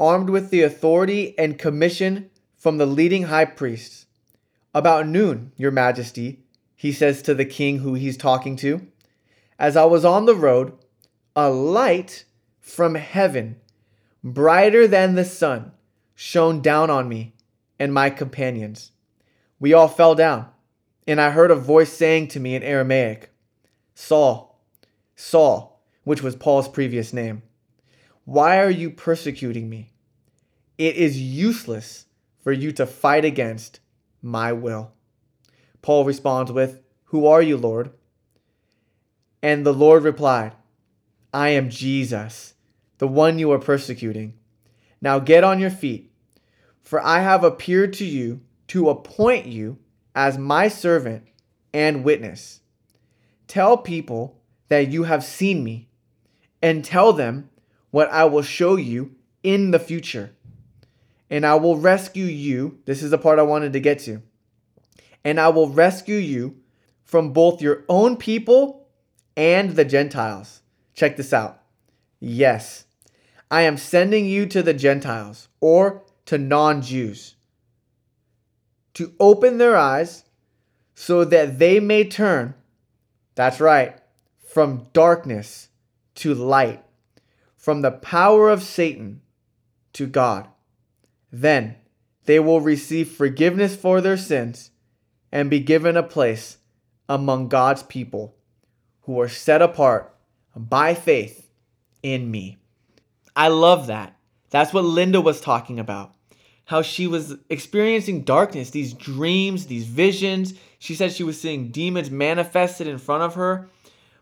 armed 0.00 0.30
with 0.30 0.50
the 0.50 0.62
authority 0.62 1.38
and 1.38 1.58
commission 1.58 2.30
from 2.56 2.78
the 2.78 2.86
leading 2.86 3.24
high 3.24 3.44
priests. 3.44 4.06
About 4.74 5.06
noon, 5.06 5.52
your 5.56 5.70
majesty, 5.70 6.40
he 6.74 6.92
says 6.92 7.22
to 7.22 7.34
the 7.34 7.44
king 7.44 7.78
who 7.78 7.94
he's 7.94 8.16
talking 8.16 8.56
to, 8.56 8.86
as 9.58 9.76
I 9.76 9.84
was 9.84 10.04
on 10.04 10.26
the 10.26 10.34
road, 10.34 10.72
a 11.36 11.48
light 11.50 12.24
from 12.58 12.96
heaven, 12.96 13.60
brighter 14.24 14.88
than 14.88 15.14
the 15.14 15.24
sun, 15.24 15.72
shone 16.14 16.60
down 16.60 16.90
on 16.90 17.08
me 17.08 17.34
and 17.78 17.92
my 17.94 18.10
companions. 18.10 18.92
We 19.60 19.72
all 19.72 19.88
fell 19.88 20.14
down, 20.14 20.48
and 21.06 21.20
I 21.20 21.30
heard 21.30 21.50
a 21.50 21.56
voice 21.56 21.92
saying 21.92 22.28
to 22.28 22.40
me 22.40 22.54
in 22.54 22.62
Aramaic, 22.62 23.30
Saul, 23.94 24.60
Saul, 25.16 25.82
which 26.04 26.22
was 26.22 26.36
Paul's 26.36 26.68
previous 26.68 27.12
name, 27.12 27.42
why 28.24 28.60
are 28.60 28.70
you 28.70 28.90
persecuting 28.90 29.68
me? 29.68 29.92
It 30.78 30.96
is 30.96 31.20
useless 31.20 32.06
for 32.42 32.52
you 32.52 32.72
to 32.72 32.86
fight 32.86 33.24
against 33.24 33.80
my 34.20 34.52
will. 34.52 34.92
Paul 35.80 36.04
responds 36.04 36.52
with, 36.52 36.80
Who 37.06 37.26
are 37.26 37.42
you, 37.42 37.56
Lord? 37.56 37.90
And 39.42 39.66
the 39.66 39.74
Lord 39.74 40.04
replied, 40.04 40.54
I 41.34 41.48
am 41.50 41.70
Jesus, 41.70 42.54
the 42.98 43.08
one 43.08 43.38
you 43.38 43.50
are 43.50 43.58
persecuting. 43.58 44.34
Now 45.00 45.18
get 45.18 45.42
on 45.42 45.58
your 45.58 45.70
feet, 45.70 46.12
for 46.80 47.04
I 47.04 47.20
have 47.20 47.42
appeared 47.42 47.92
to 47.94 48.04
you 48.04 48.42
to 48.68 48.88
appoint 48.88 49.46
you 49.46 49.78
as 50.14 50.38
my 50.38 50.68
servant 50.68 51.24
and 51.72 52.04
witness. 52.04 52.60
Tell 53.48 53.76
people 53.76 54.40
that 54.68 54.88
you 54.88 55.04
have 55.04 55.24
seen 55.24 55.62
me, 55.62 55.88
and 56.62 56.84
tell 56.84 57.12
them 57.12 57.50
what 57.90 58.10
I 58.10 58.24
will 58.24 58.42
show 58.42 58.76
you 58.76 59.14
in 59.42 59.70
the 59.70 59.78
future 59.78 60.32
and 61.32 61.46
I 61.46 61.54
will 61.54 61.78
rescue 61.78 62.26
you. 62.26 62.78
This 62.84 63.02
is 63.02 63.10
the 63.10 63.16
part 63.16 63.38
I 63.38 63.42
wanted 63.42 63.72
to 63.72 63.80
get 63.80 64.00
to. 64.00 64.20
And 65.24 65.40
I 65.40 65.48
will 65.48 65.70
rescue 65.70 66.16
you 66.16 66.56
from 67.04 67.32
both 67.32 67.62
your 67.62 67.84
own 67.88 68.18
people 68.18 68.86
and 69.34 69.70
the 69.70 69.86
Gentiles. 69.86 70.60
Check 70.92 71.16
this 71.16 71.32
out. 71.32 71.62
Yes, 72.20 72.84
I 73.50 73.62
am 73.62 73.78
sending 73.78 74.26
you 74.26 74.44
to 74.44 74.62
the 74.62 74.74
Gentiles 74.74 75.48
or 75.58 76.04
to 76.26 76.36
non 76.36 76.82
Jews 76.82 77.34
to 78.94 79.14
open 79.18 79.58
their 79.58 79.76
eyes 79.76 80.24
so 80.94 81.24
that 81.24 81.58
they 81.58 81.80
may 81.80 82.04
turn, 82.04 82.54
that's 83.34 83.60
right, 83.60 83.98
from 84.46 84.86
darkness 84.92 85.68
to 86.16 86.34
light, 86.34 86.84
from 87.56 87.80
the 87.80 87.90
power 87.90 88.50
of 88.50 88.62
Satan 88.62 89.22
to 89.94 90.06
God. 90.06 90.48
Then 91.30 91.76
they 92.24 92.38
will 92.38 92.60
receive 92.60 93.10
forgiveness 93.10 93.74
for 93.74 94.00
their 94.00 94.16
sins 94.16 94.70
and 95.30 95.48
be 95.48 95.60
given 95.60 95.96
a 95.96 96.02
place 96.02 96.58
among 97.08 97.48
God's 97.48 97.82
people 97.82 98.36
who 99.02 99.20
are 99.20 99.28
set 99.28 99.62
apart 99.62 100.14
by 100.54 100.94
faith 100.94 101.50
in 102.02 102.30
me. 102.30 102.58
I 103.34 103.48
love 103.48 103.86
that. 103.86 104.16
That's 104.50 104.72
what 104.72 104.84
Linda 104.84 105.20
was 105.20 105.40
talking 105.40 105.80
about. 105.80 106.14
How 106.64 106.82
she 106.82 107.06
was 107.06 107.36
experiencing 107.50 108.22
darkness, 108.22 108.70
these 108.70 108.94
dreams, 108.94 109.66
these 109.66 109.86
visions. 109.86 110.54
She 110.78 110.94
said 110.94 111.12
she 111.12 111.24
was 111.24 111.40
seeing 111.40 111.70
demons 111.70 112.10
manifested 112.10 112.86
in 112.86 112.98
front 112.98 113.22
of 113.22 113.34
her. 113.34 113.68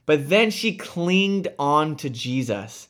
But 0.06 0.28
then 0.28 0.50
she 0.50 0.76
clinged 0.76 1.48
on 1.58 1.96
to 1.96 2.10
Jesus. 2.10 2.88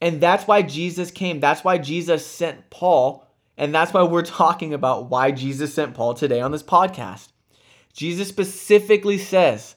And 0.00 0.20
that's 0.20 0.46
why 0.46 0.62
Jesus 0.62 1.10
came. 1.10 1.40
That's 1.40 1.64
why 1.64 1.78
Jesus 1.78 2.26
sent 2.26 2.68
Paul 2.70 3.26
and 3.60 3.74
that's 3.74 3.92
why 3.92 4.04
we're 4.04 4.22
talking 4.22 4.72
about 4.72 5.10
why 5.10 5.32
Jesus 5.32 5.74
sent 5.74 5.92
Paul 5.92 6.14
today 6.14 6.40
on 6.40 6.50
this 6.50 6.62
podcast. 6.62 7.28
Jesus 7.92 8.26
specifically 8.26 9.18
says 9.18 9.76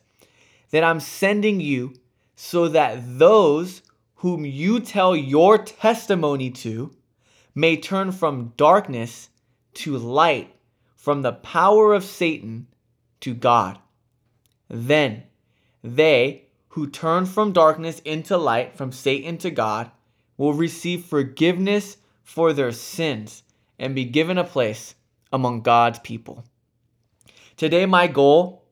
that 0.72 0.86
I'm 0.86 1.02
sending 1.02 1.60
you 1.60 1.94
so 2.38 2.70
that 2.70 3.20
those 3.20 3.82
whom 4.16 4.46
you 4.46 4.80
tell 4.80 5.18
your 5.18 5.58
testimony 5.58 6.50
to 6.52 6.96
may 7.56 7.78
turn 7.78 8.12
from 8.12 8.54
darkness 8.58 9.30
to 9.74 9.98
light, 9.98 10.56
from 10.96 11.22
the 11.22 11.34
power 11.34 11.94
of 11.94 12.04
Satan 12.04 12.68
to 13.22 13.34
God. 13.34 13.80
Then 14.70 15.24
they 15.84 16.46
who 16.70 16.90
turn 16.90 17.26
from 17.26 17.52
darkness 17.52 18.00
into 18.00 18.38
light, 18.38 18.76
from 18.76 18.92
Satan 18.92 19.38
to 19.38 19.52
God, 19.52 19.92
will 20.38 20.54
receive 20.54 21.06
forgiveness 21.06 21.98
for 22.24 22.54
their 22.54 22.72
sins 22.72 23.44
and 23.78 23.94
be 23.94 24.06
given 24.06 24.38
a 24.38 24.44
place 24.44 24.96
among 25.32 25.62
God's 25.62 26.00
people. 26.00 26.44
Today, 27.58 27.86
my 27.86 28.08
goal 28.08 28.64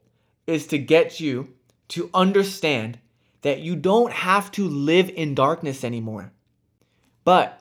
is 0.48 0.66
to 0.68 0.78
get 0.78 1.20
you 1.20 1.54
to 1.90 2.10
understand 2.14 2.98
that 3.42 3.60
you 3.60 3.76
don't 3.76 4.12
have 4.12 4.52
to 4.52 4.68
live 4.68 5.10
in 5.10 5.36
darkness 5.36 5.84
anymore, 5.84 6.32
but 7.24 7.61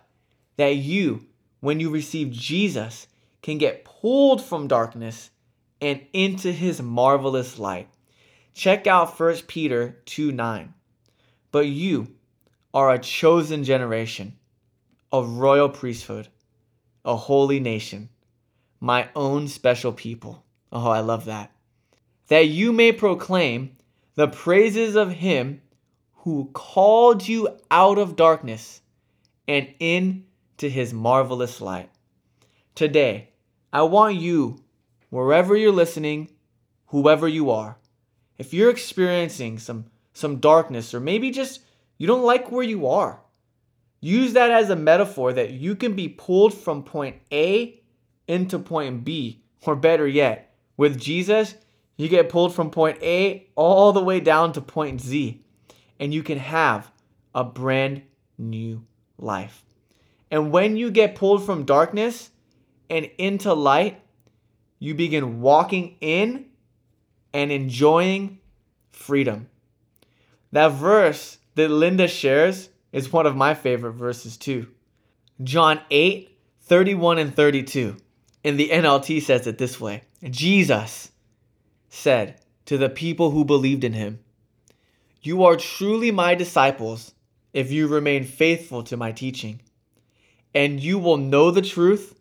that 0.61 0.77
you, 0.77 1.25
when 1.61 1.81
you 1.81 1.89
receive 1.89 2.31
Jesus, 2.31 3.07
can 3.41 3.57
get 3.57 3.83
pulled 3.83 4.45
from 4.45 4.69
darkness 4.69 5.31
and 5.81 6.03
into 6.13 6.53
his 6.53 6.83
marvelous 6.83 7.59
light. 7.59 7.89
Check 8.53 8.87
out 8.87 9.19
1 9.19 9.37
Peter 9.47 9.97
2 10.05 10.33
9. 10.33 10.75
But 11.51 11.67
you 11.67 12.09
are 12.75 12.91
a 12.91 12.99
chosen 12.99 13.65
generation, 13.65 14.37
a 15.11 15.23
royal 15.23 15.71
priesthood, 15.71 16.29
a 17.07 17.17
holy 17.17 17.59
nation, 17.59 18.11
my 18.81 19.09
own 19.17 19.49
special 19.49 19.95
people. 19.95 20.45
Oh, 20.71 20.91
I 20.91 21.01
love 21.01 21.25
that. 21.25 21.53
That 22.29 22.49
you 22.49 22.75
may 22.75 22.93
proclaim 22.93 23.79
the 24.15 24.29
praises 24.29 24.95
of 24.95 25.11
him 25.11 25.63
who 26.17 26.51
called 26.53 27.27
you 27.27 27.49
out 27.71 27.97
of 27.97 28.15
darkness 28.15 28.83
and 29.49 29.73
into 30.61 30.69
his 30.69 30.93
marvelous 30.93 31.63
light. 31.63 31.89
Today, 32.75 33.31
I 33.73 33.81
want 33.81 34.17
you, 34.17 34.63
wherever 35.09 35.57
you're 35.57 35.73
listening, 35.73 36.29
whoever 36.89 37.27
you 37.27 37.51
are, 37.51 37.79
if 38.37 38.53
you're 38.53 38.69
experiencing 38.69 39.59
some 39.59 39.87
some 40.13 40.37
darkness 40.37 40.93
or 40.93 41.01
maybe 41.01 41.31
just 41.31 41.61
you 41.97 42.07
don't 42.07 42.25
like 42.25 42.53
where 42.53 42.63
you 42.63 42.87
are, 42.87 43.23
use 44.01 44.35
that 44.35 44.51
as 44.51 44.69
a 44.69 44.77
metaphor 44.77 45.33
that 45.33 45.53
you 45.53 45.75
can 45.75 45.95
be 45.95 46.09
pulled 46.09 46.53
from 46.53 46.83
point 46.83 47.17
A 47.33 47.81
into 48.29 48.59
point 48.59 49.03
B, 49.03 49.43
or 49.65 49.75
better 49.75 50.07
yet, 50.07 50.55
with 50.77 51.01
Jesus, 51.01 51.55
you 51.97 52.07
get 52.09 52.29
pulled 52.29 52.55
from 52.55 52.71
point 52.71 52.99
A 53.03 53.49
all 53.55 53.95
the 53.95 54.05
way 54.05 54.21
down 54.21 54.53
to 54.53 54.61
point 54.61 55.01
Z 55.01 55.43
and 55.99 56.13
you 56.13 56.23
can 56.23 56.39
have 56.39 56.93
a 57.35 57.45
brand 57.45 58.03
new 58.37 58.85
life. 59.17 59.65
And 60.31 60.53
when 60.53 60.77
you 60.77 60.91
get 60.91 61.15
pulled 61.15 61.45
from 61.45 61.65
darkness 61.65 62.31
and 62.89 63.11
into 63.19 63.53
light, 63.53 64.01
you 64.79 64.95
begin 64.95 65.41
walking 65.41 65.97
in 66.01 66.47
and 67.33 67.53
enjoying 67.53 68.39
freedom. 68.91 69.49
That 70.53 70.73
verse 70.73 71.39
that 71.55 71.69
Linda 71.69 72.09
shares 72.09 72.71
is 72.93 73.13
one 73.13 73.27
of 73.27 73.37
my 73.37 73.55
favorite 73.55 73.93
verses 73.93 74.37
too. 74.37 74.69
John 75.43 75.81
8, 75.91 76.37
31 76.63 77.19
and 77.19 77.35
32. 77.35 77.97
In 78.43 78.57
the 78.57 78.71
NLT 78.71 79.23
says 79.23 79.47
it 79.47 79.59
this 79.59 79.81
way 79.81 80.03
Jesus 80.23 81.11
said 81.89 82.41
to 82.67 82.79
the 82.79 82.89
people 82.89 83.31
who 83.31 83.45
believed 83.45 83.85
in 83.85 83.93
him, 83.93 84.21
you 85.23 85.45
are 85.45 85.57
truly 85.57 86.11
my 86.11 86.35
disciples 86.35 87.13
if 87.53 87.71
you 87.71 87.89
remain 87.89 88.25
faithful 88.25 88.83
to 88.85 88.97
my 88.97 89.13
teaching. 89.13 89.61
And 90.55 90.81
you 90.81 90.99
will 90.99 91.17
know 91.17 91.51
the 91.51 91.63
truth, 91.63 92.19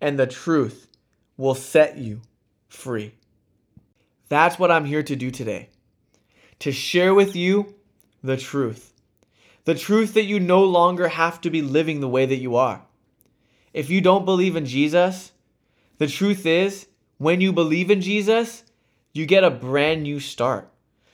and 0.00 0.18
the 0.18 0.26
truth 0.26 0.88
will 1.36 1.54
set 1.54 1.96
you 1.96 2.20
free. 2.68 3.14
That's 4.28 4.58
what 4.58 4.70
I'm 4.70 4.84
here 4.84 5.02
to 5.02 5.16
do 5.16 5.30
today 5.30 5.68
to 6.60 6.72
share 6.72 7.14
with 7.14 7.36
you 7.36 7.74
the 8.22 8.36
truth. 8.36 8.92
The 9.64 9.74
truth 9.74 10.14
that 10.14 10.24
you 10.24 10.40
no 10.40 10.64
longer 10.64 11.08
have 11.08 11.40
to 11.42 11.50
be 11.50 11.62
living 11.62 12.00
the 12.00 12.08
way 12.08 12.26
that 12.26 12.36
you 12.36 12.56
are. 12.56 12.82
If 13.72 13.90
you 13.90 14.00
don't 14.00 14.24
believe 14.24 14.56
in 14.56 14.66
Jesus, 14.66 15.32
the 15.98 16.06
truth 16.06 16.46
is, 16.46 16.86
when 17.18 17.40
you 17.40 17.52
believe 17.52 17.90
in 17.90 18.00
Jesus, 18.00 18.64
you 19.12 19.26
get 19.26 19.44
a 19.44 19.50
brand 19.50 20.02
new 20.02 20.20
start. 20.20 20.70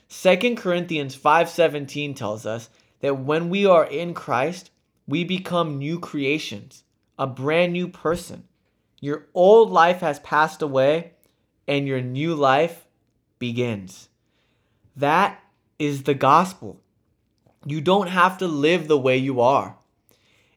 2 0.09 0.55
Corinthians 0.55 1.15
5:17 1.15 2.15
tells 2.15 2.45
us 2.45 2.69
that 2.99 3.19
when 3.19 3.49
we 3.49 3.65
are 3.65 3.85
in 3.85 4.13
Christ, 4.13 4.70
we 5.11 5.25
become 5.25 5.77
new 5.77 5.99
creations, 5.99 6.85
a 7.19 7.27
brand 7.27 7.73
new 7.73 7.89
person. 7.89 8.45
Your 9.01 9.27
old 9.33 9.69
life 9.69 9.99
has 9.99 10.19
passed 10.21 10.61
away 10.61 11.11
and 11.67 11.85
your 11.85 12.01
new 12.01 12.33
life 12.33 12.87
begins. 13.37 14.07
That 14.95 15.43
is 15.77 16.03
the 16.03 16.13
gospel. 16.13 16.79
You 17.65 17.81
don't 17.81 18.07
have 18.07 18.37
to 18.37 18.47
live 18.47 18.87
the 18.87 18.97
way 18.97 19.17
you 19.17 19.41
are. 19.41 19.75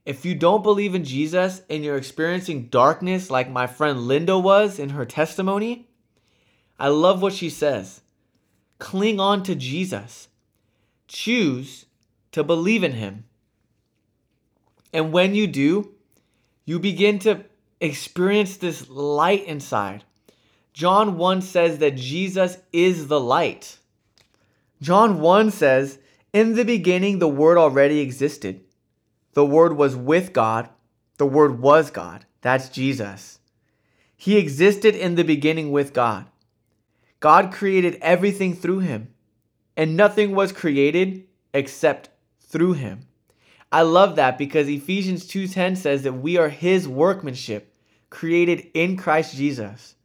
If 0.06 0.24
you 0.24 0.36
don't 0.36 0.62
believe 0.62 0.94
in 0.94 1.02
Jesus 1.02 1.62
and 1.68 1.82
you're 1.82 1.96
experiencing 1.96 2.68
darkness 2.68 3.30
like 3.30 3.50
my 3.50 3.66
friend 3.66 4.06
Linda 4.06 4.38
was 4.38 4.78
in 4.78 4.90
her 4.90 5.04
testimony, 5.04 5.88
I 6.78 6.88
love 6.88 7.20
what 7.20 7.32
she 7.32 7.50
says. 7.50 8.02
Cling 8.78 9.18
on 9.18 9.42
to 9.42 9.56
Jesus. 9.56 10.28
Choose 11.08 11.86
to 12.30 12.44
believe 12.44 12.84
in 12.84 12.92
him. 12.92 13.24
And 14.94 15.12
when 15.12 15.34
you 15.34 15.48
do, 15.48 15.92
you 16.64 16.78
begin 16.78 17.18
to 17.20 17.44
experience 17.80 18.56
this 18.56 18.88
light 18.88 19.44
inside. 19.44 20.04
John 20.72 21.18
1 21.18 21.42
says 21.42 21.78
that 21.78 21.96
Jesus 21.96 22.58
is 22.72 23.08
the 23.08 23.18
light. 23.18 23.78
John 24.80 25.20
1 25.20 25.50
says, 25.50 25.98
In 26.32 26.54
the 26.54 26.64
beginning, 26.64 27.18
the 27.18 27.28
Word 27.28 27.58
already 27.58 27.98
existed. 27.98 28.60
The 29.32 29.44
Word 29.44 29.76
was 29.76 29.96
with 29.96 30.32
God. 30.32 30.68
The 31.18 31.26
Word 31.26 31.60
was 31.60 31.90
God. 31.90 32.24
That's 32.40 32.68
Jesus. 32.68 33.40
He 34.16 34.38
existed 34.38 34.94
in 34.94 35.16
the 35.16 35.24
beginning 35.24 35.72
with 35.72 35.92
God. 35.92 36.26
God 37.18 37.52
created 37.52 37.98
everything 38.00 38.54
through 38.54 38.80
him, 38.80 39.08
and 39.76 39.96
nothing 39.96 40.34
was 40.34 40.52
created 40.52 41.26
except 41.52 42.10
through 42.40 42.74
him. 42.74 43.06
I 43.74 43.82
love 43.82 44.14
that 44.14 44.38
because 44.38 44.68
Ephesians 44.68 45.26
2:10 45.26 45.74
says 45.74 46.04
that 46.04 46.12
we 46.12 46.36
are 46.36 46.48
his 46.48 46.86
workmanship, 46.86 47.74
created 48.08 48.68
in 48.72 48.96
Christ 48.96 49.34
Jesus. 49.34 49.96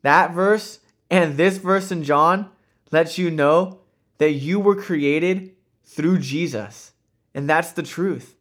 That 0.00 0.32
verse 0.32 0.78
and 1.10 1.36
this 1.36 1.58
verse 1.58 1.92
in 1.92 2.04
John 2.04 2.48
lets 2.90 3.18
you 3.18 3.30
know 3.30 3.80
that 4.16 4.32
you 4.32 4.58
were 4.58 4.74
created 4.74 5.54
through 5.84 6.20
Jesus. 6.20 6.92
And 7.34 7.46
that's 7.46 7.70
the 7.70 7.82
truth. 7.82 8.34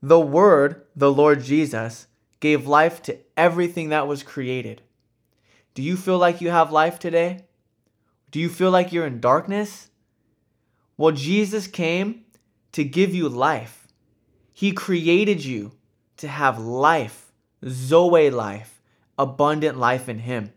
The 0.00 0.20
Word, 0.20 0.82
the 0.94 1.10
Lord 1.10 1.42
Jesus, 1.42 2.06
gave 2.38 2.68
life 2.68 3.02
to 3.02 3.18
everything 3.36 3.88
that 3.88 4.06
was 4.06 4.22
created. 4.22 4.80
Do 5.74 5.82
you 5.82 5.96
feel 5.96 6.18
like 6.18 6.40
you 6.40 6.50
have 6.50 6.70
life 6.70 7.00
today? 7.00 7.46
Do 8.30 8.38
you 8.38 8.48
feel 8.48 8.70
like 8.70 8.92
you're 8.92 9.08
in 9.08 9.18
darkness? 9.18 9.90
Well, 10.96 11.10
Jesus 11.10 11.66
came 11.66 12.25
to 12.76 12.84
give 12.84 13.14
you 13.14 13.26
life. 13.26 13.88
He 14.52 14.70
created 14.70 15.42
you 15.42 15.72
to 16.18 16.28
have 16.28 16.58
life, 16.58 17.32
Zoe 17.66 18.28
life, 18.28 18.82
abundant 19.16 19.78
life 19.78 20.10
in 20.10 20.18
Him. 20.18 20.52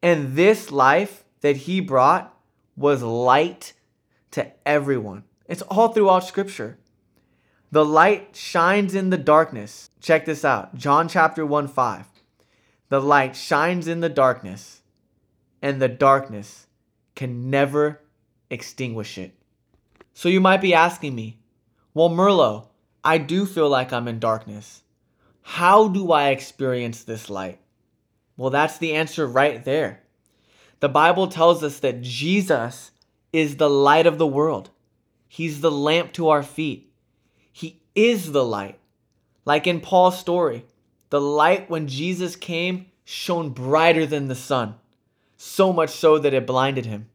And 0.00 0.36
this 0.36 0.70
life 0.70 1.24
that 1.40 1.56
He 1.56 1.80
brought 1.80 2.32
was 2.76 3.02
light 3.02 3.72
to 4.30 4.46
everyone. 4.64 5.24
It's 5.48 5.62
all 5.62 5.88
throughout 5.88 6.22
Scripture. 6.22 6.78
The 7.72 7.84
light 7.84 8.36
shines 8.36 8.94
in 8.94 9.10
the 9.10 9.18
darkness. 9.18 9.90
Check 10.00 10.24
this 10.24 10.44
out 10.44 10.76
John 10.76 11.08
chapter 11.08 11.44
1 11.44 11.66
5. 11.66 12.06
The 12.90 13.00
light 13.00 13.34
shines 13.34 13.88
in 13.88 13.98
the 13.98 14.08
darkness, 14.08 14.82
and 15.60 15.82
the 15.82 15.88
darkness 15.88 16.68
can 17.16 17.50
never 17.50 18.02
extinguish 18.50 19.18
it. 19.18 19.41
So 20.14 20.28
you 20.28 20.40
might 20.40 20.60
be 20.60 20.74
asking 20.74 21.14
me, 21.14 21.38
well, 21.94 22.10
Merlo, 22.10 22.68
I 23.04 23.18
do 23.18 23.46
feel 23.46 23.68
like 23.68 23.92
I'm 23.92 24.08
in 24.08 24.18
darkness. 24.18 24.82
How 25.42 25.88
do 25.88 26.12
I 26.12 26.28
experience 26.28 27.02
this 27.02 27.28
light? 27.28 27.58
Well, 28.36 28.50
that's 28.50 28.78
the 28.78 28.94
answer 28.94 29.26
right 29.26 29.64
there. 29.64 30.02
The 30.80 30.88
Bible 30.88 31.28
tells 31.28 31.62
us 31.62 31.80
that 31.80 32.02
Jesus 32.02 32.90
is 33.32 33.56
the 33.56 33.70
light 33.70 34.06
of 34.06 34.18
the 34.18 34.26
world. 34.26 34.70
He's 35.28 35.60
the 35.60 35.70
lamp 35.70 36.12
to 36.14 36.28
our 36.28 36.42
feet. 36.42 36.92
He 37.52 37.80
is 37.94 38.32
the 38.32 38.44
light. 38.44 38.78
Like 39.44 39.66
in 39.66 39.80
Paul's 39.80 40.18
story, 40.18 40.64
the 41.10 41.20
light 41.20 41.68
when 41.68 41.88
Jesus 41.88 42.36
came 42.36 42.86
shone 43.04 43.50
brighter 43.50 44.06
than 44.06 44.28
the 44.28 44.34
sun. 44.34 44.76
so 45.42 45.72
much 45.72 45.90
so 45.90 46.18
that 46.18 46.32
it 46.32 46.46
blinded 46.46 46.86
him. 46.86 47.08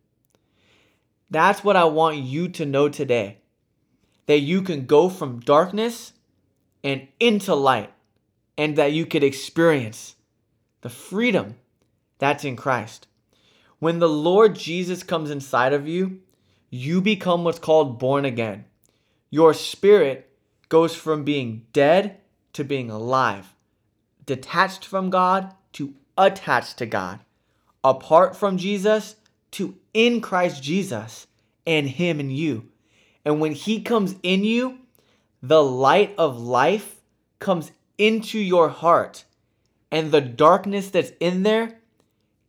That's 1.30 1.64
what 1.64 1.76
I 1.76 1.86
want 1.86 2.18
you 2.18 2.48
to 2.50 2.66
know 2.66 2.90
today 2.90 3.40
that 4.28 4.40
you 4.40 4.62
can 4.62 4.86
go 4.86 5.10
from 5.10 5.40
darkness 5.40 6.14
and 6.84 7.08
into 7.20 7.56
light, 7.56 7.92
and 8.58 8.76
that 8.76 8.92
you 8.92 9.06
could 9.06 9.24
experience 9.24 10.16
the 10.82 10.90
freedom 10.90 11.56
that's 12.20 12.44
in 12.44 12.56
Christ. 12.56 13.08
When 13.80 14.00
the 14.00 14.10
Lord 14.10 14.56
Jesus 14.56 15.04
comes 15.04 15.30
inside 15.30 15.74
of 15.74 15.88
you, 15.88 16.20
you 16.70 17.02
become 17.02 17.44
what's 17.44 17.60
called 17.60 18.00
born 18.00 18.26
again. 18.26 18.66
Your 19.30 19.54
spirit 19.54 20.30
goes 20.70 20.96
from 20.96 21.24
being 21.24 21.66
dead 21.74 22.18
to 22.54 22.64
being 22.64 22.90
alive, 22.90 23.54
detached 24.26 24.86
from 24.86 25.10
God 25.10 25.54
to 25.74 25.94
attached 26.18 26.78
to 26.78 26.86
God, 26.86 27.20
apart 27.84 28.36
from 28.36 28.58
Jesus 28.58 29.16
to 29.52 29.76
in 29.98 30.22
Christ 30.22 30.62
Jesus 30.62 31.26
and 31.66 31.90
Him 31.90 32.20
and 32.20 32.32
you. 32.32 32.70
And 33.26 33.42
when 33.42 33.54
He 33.54 33.82
comes 33.82 34.16
in 34.22 34.44
you, 34.44 34.78
the 35.42 35.64
light 35.64 36.14
of 36.20 36.40
life 36.40 37.02
comes 37.40 37.72
into 37.98 38.38
your 38.38 38.70
heart, 38.70 39.26
and 39.92 40.12
the 40.12 40.22
darkness 40.22 40.92
that's 40.92 41.12
in 41.20 41.42
there 41.42 41.80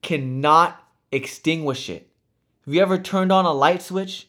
cannot 0.03 0.79
extinguish 1.11 1.89
it. 1.89 2.11
Have 2.67 2.75
you 2.75 2.83
ever 2.83 2.99
turned 2.99 3.33
on 3.33 3.47
a 3.47 3.53
light 3.53 3.81
switch? 3.81 4.29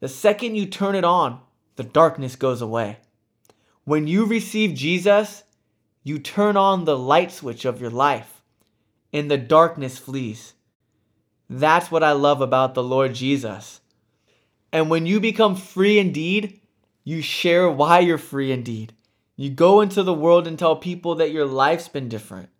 The 0.00 0.08
second 0.08 0.56
you 0.56 0.66
turn 0.66 0.96
it 0.96 1.04
on, 1.04 1.40
the 1.76 1.84
darkness 1.84 2.34
goes 2.34 2.60
away. 2.60 2.98
When 3.84 4.08
you 4.08 4.26
receive 4.26 4.74
Jesus, 4.74 5.44
you 6.02 6.18
turn 6.18 6.56
on 6.56 6.84
the 6.84 6.98
light 6.98 7.30
switch 7.30 7.64
of 7.64 7.80
your 7.80 7.90
life, 7.90 8.42
and 9.12 9.30
the 9.30 9.38
darkness 9.38 9.96
flees. 9.96 10.54
That's 11.48 11.90
what 11.90 12.02
I 12.02 12.12
love 12.12 12.40
about 12.40 12.74
the 12.74 12.82
Lord 12.82 13.14
Jesus. 13.14 13.80
And 14.72 14.90
when 14.90 15.06
you 15.06 15.20
become 15.20 15.56
free 15.56 15.98
indeed, 15.98 16.60
you 17.04 17.22
share 17.22 17.70
why 17.70 18.00
you're 18.00 18.18
free 18.18 18.52
indeed. 18.52 18.92
You 19.36 19.50
go 19.50 19.80
into 19.80 20.02
the 20.02 20.12
world 20.12 20.46
and 20.46 20.58
tell 20.58 20.76
people 20.76 21.14
that 21.16 21.30
your 21.30 21.46
life's 21.46 21.88
been 21.88 22.08
different. 22.08 22.50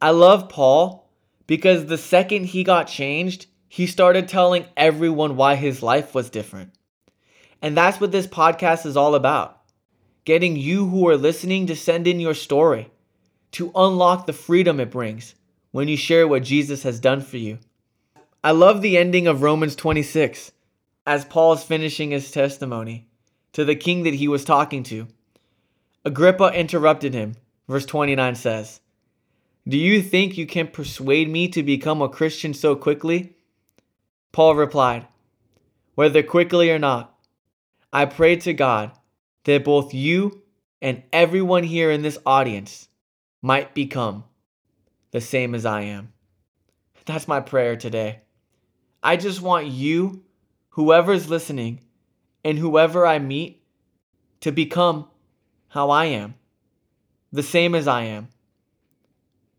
I 0.00 0.10
love 0.10 0.48
Paul 0.48 1.10
because 1.46 1.86
the 1.86 1.98
second 1.98 2.44
he 2.46 2.62
got 2.62 2.86
changed, 2.86 3.46
he 3.68 3.86
started 3.86 4.28
telling 4.28 4.66
everyone 4.76 5.36
why 5.36 5.56
his 5.56 5.82
life 5.82 6.14
was 6.14 6.30
different. 6.30 6.72
And 7.60 7.76
that's 7.76 8.00
what 8.00 8.12
this 8.12 8.26
podcast 8.26 8.86
is 8.86 8.96
all 8.96 9.14
about 9.14 9.56
getting 10.24 10.54
you 10.54 10.86
who 10.86 11.08
are 11.08 11.16
listening 11.16 11.66
to 11.66 11.74
send 11.74 12.06
in 12.06 12.20
your 12.20 12.34
story, 12.34 12.90
to 13.50 13.72
unlock 13.74 14.26
the 14.26 14.32
freedom 14.32 14.78
it 14.78 14.90
brings 14.90 15.34
when 15.72 15.88
you 15.88 15.96
share 15.96 16.28
what 16.28 16.42
Jesus 16.44 16.82
has 16.82 17.00
done 17.00 17.20
for 17.20 17.38
you. 17.38 17.58
I 18.42 18.52
love 18.52 18.80
the 18.80 18.96
ending 18.96 19.26
of 19.26 19.42
Romans 19.42 19.76
26 19.76 20.52
as 21.06 21.26
Paul 21.26 21.52
is 21.52 21.62
finishing 21.62 22.10
his 22.10 22.30
testimony 22.30 23.06
to 23.52 23.66
the 23.66 23.76
king 23.76 24.04
that 24.04 24.14
he 24.14 24.28
was 24.28 24.46
talking 24.46 24.82
to. 24.84 25.08
Agrippa 26.06 26.50
interrupted 26.58 27.12
him. 27.12 27.36
Verse 27.68 27.84
29 27.84 28.34
says, 28.36 28.80
Do 29.68 29.76
you 29.76 30.00
think 30.00 30.38
you 30.38 30.46
can 30.46 30.68
persuade 30.68 31.28
me 31.28 31.48
to 31.48 31.62
become 31.62 32.00
a 32.00 32.08
Christian 32.08 32.54
so 32.54 32.74
quickly? 32.74 33.36
Paul 34.32 34.54
replied, 34.54 35.06
Whether 35.94 36.22
quickly 36.22 36.70
or 36.70 36.78
not, 36.78 37.14
I 37.92 38.06
pray 38.06 38.36
to 38.36 38.54
God 38.54 38.92
that 39.44 39.64
both 39.64 39.92
you 39.92 40.40
and 40.80 41.02
everyone 41.12 41.64
here 41.64 41.90
in 41.90 42.00
this 42.00 42.18
audience 42.24 42.88
might 43.42 43.74
become 43.74 44.24
the 45.10 45.20
same 45.20 45.54
as 45.54 45.66
I 45.66 45.82
am. 45.82 46.14
That's 47.04 47.28
my 47.28 47.40
prayer 47.40 47.76
today. 47.76 48.20
I 49.02 49.16
just 49.16 49.40
want 49.40 49.66
you, 49.66 50.22
whoever's 50.70 51.30
listening, 51.30 51.80
and 52.44 52.58
whoever 52.58 53.06
I 53.06 53.18
meet 53.18 53.62
to 54.40 54.52
become 54.52 55.08
how 55.68 55.90
I 55.90 56.06
am, 56.06 56.34
the 57.32 57.42
same 57.42 57.74
as 57.74 57.86
I 57.86 58.02
am, 58.02 58.28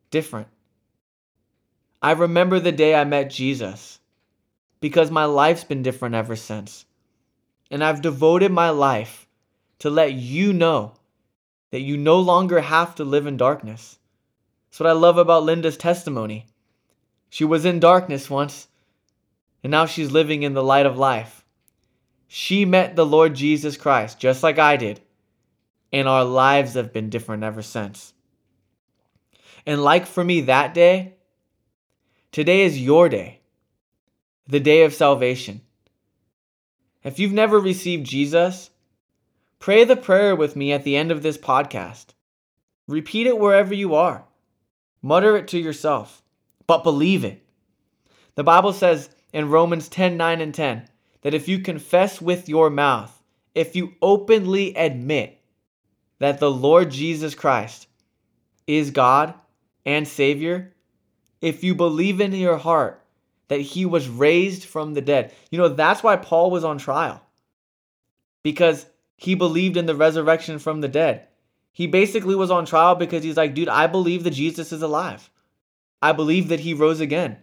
different. 0.10 0.48
I 2.02 2.12
remember 2.12 2.60
the 2.60 2.72
day 2.72 2.96
I 2.96 3.04
met 3.04 3.30
Jesus 3.30 4.00
because 4.80 5.12
my 5.12 5.26
life's 5.26 5.64
been 5.64 5.84
different 5.84 6.16
ever 6.16 6.36
since. 6.36 6.86
And 7.70 7.84
I've 7.84 8.02
devoted 8.02 8.52
my 8.52 8.70
life 8.72 9.28
to 9.80 9.90
let 9.90 10.14
you 10.14 10.52
know 10.52 10.94
that 11.72 11.82
you 11.82 11.96
no 11.96 12.20
longer 12.20 12.60
have 12.60 12.96
to 12.96 13.04
live 13.06 13.28
in 13.28 13.38
darkness. 13.38 13.98
That's 14.70 14.80
what 14.80 14.90
I 14.90 14.94
love 14.94 15.18
about 15.18 15.44
Linda's 15.44 15.78
testimony. 15.78 16.48
She 17.30 17.46
was 17.46 17.64
in 17.64 17.80
darkness 17.80 18.30
once, 18.30 18.68
and 19.64 19.72
now 19.72 19.86
she's 19.86 20.12
living 20.12 20.44
in 20.44 20.54
the 20.54 20.64
light 20.64 20.86
of 20.86 20.98
life. 20.98 21.44
She 22.28 22.66
met 22.66 22.96
the 22.96 23.06
Lord 23.06 23.36
Jesus 23.36 23.78
Christ 23.78 24.20
just 24.20 24.44
like 24.44 24.58
I 24.58 24.78
did, 24.78 25.02
and 25.92 26.08
our 26.08 26.24
lives 26.24 26.76
have 26.76 26.94
been 26.94 27.10
different 27.10 27.44
ever 27.44 27.62
since. 27.62 28.14
And 29.66 29.84
like 29.84 30.06
for 30.06 30.24
me 30.24 30.42
that 30.42 30.74
day, 30.74 31.16
today 32.32 32.62
is 32.62 32.82
your 32.82 33.10
day, 33.10 33.42
the 34.48 34.60
day 34.60 34.84
of 34.84 34.94
salvation. 34.94 35.62
If 37.04 37.20
you've 37.20 37.34
never 37.34 37.60
received 37.60 38.06
Jesus, 38.06 38.70
pray 39.60 39.84
the 39.84 39.96
prayer 39.96 40.36
with 40.36 40.56
me 40.56 40.72
at 40.72 40.84
the 40.84 40.96
end 40.96 41.12
of 41.12 41.24
this 41.24 41.38
podcast. 41.38 42.08
Repeat 42.88 43.28
it 43.28 43.38
wherever 43.38 43.74
you 43.74 43.96
are. 43.96 44.26
Mutter 45.02 45.36
it 45.36 45.48
to 45.50 45.60
yourself, 45.60 46.22
but 46.68 46.84
believe 46.84 47.24
it. 47.24 47.44
The 48.36 48.44
Bible 48.44 48.74
says 48.74 49.10
in 49.34 49.50
Romans 49.50 49.88
10 49.90 50.18
9 50.18 50.42
and 50.42 50.54
10 50.54 50.88
that 51.22 51.34
if 51.34 51.48
you 51.48 51.60
confess 51.60 52.22
with 52.22 52.50
your 52.50 52.70
mouth, 52.70 53.22
if 53.54 53.76
you 53.76 53.94
openly 54.02 54.74
admit 54.76 55.40
that 56.20 56.40
the 56.40 56.52
Lord 56.52 56.92
Jesus 56.92 57.36
Christ 57.36 57.88
is 58.68 58.92
God 58.92 59.34
and 59.86 60.08
Savior, 60.08 60.74
if 61.42 61.64
you 61.64 61.76
believe 61.76 62.22
in 62.22 62.32
your 62.34 62.58
heart 62.58 63.04
that 63.48 63.62
he 63.62 63.86
was 63.86 64.08
raised 64.08 64.64
from 64.66 64.94
the 64.94 65.02
dead, 65.02 65.34
you 65.50 65.58
know, 65.58 65.70
that's 65.70 66.04
why 66.04 66.16
Paul 66.16 66.52
was 66.52 66.64
on 66.64 66.78
trial 66.78 67.22
because 68.44 68.86
he 69.18 69.36
believed 69.36 69.78
in 69.78 69.86
the 69.86 69.96
resurrection 69.96 70.60
from 70.60 70.82
the 70.82 70.88
dead. 70.88 71.28
He 71.72 71.88
basically 71.88 72.36
was 72.36 72.52
on 72.52 72.66
trial 72.66 72.96
because 72.96 73.24
he's 73.24 73.38
like, 73.38 73.54
dude, 73.54 73.70
I 73.70 73.88
believe 73.88 74.24
that 74.24 74.32
Jesus 74.32 74.72
is 74.72 74.82
alive. 74.82 75.30
I 76.02 76.12
believe 76.12 76.48
that 76.50 76.60
he 76.60 76.74
rose 76.74 77.00
again. 77.00 77.38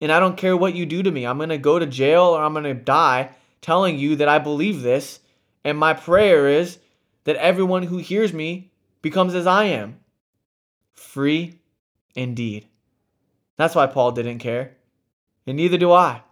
And 0.00 0.12
I 0.12 0.20
don't 0.20 0.36
care 0.36 0.56
what 0.56 0.74
you 0.74 0.86
do 0.86 1.02
to 1.02 1.10
me. 1.10 1.26
I'm 1.26 1.38
going 1.38 1.48
to 1.48 1.58
go 1.58 1.78
to 1.78 1.86
jail 1.86 2.24
or 2.24 2.42
I'm 2.42 2.52
going 2.52 2.64
to 2.64 2.74
die 2.74 3.30
telling 3.60 3.98
you 3.98 4.16
that 4.16 4.28
I 4.28 4.38
believe 4.38 4.82
this. 4.82 5.20
And 5.64 5.76
my 5.76 5.94
prayer 5.94 6.48
is 6.48 6.78
that 7.24 7.36
everyone 7.36 7.82
who 7.82 7.98
hears 7.98 8.32
me 8.32 8.70
becomes 9.02 9.34
as 9.34 9.46
I 9.46 9.64
am 9.64 9.98
free 10.94 11.60
indeed. 12.14 12.66
That's 13.56 13.74
why 13.74 13.86
Paul 13.86 14.12
didn't 14.12 14.38
care. 14.38 14.76
And 15.46 15.56
neither 15.56 15.78
do 15.78 15.92
I. 15.92 16.22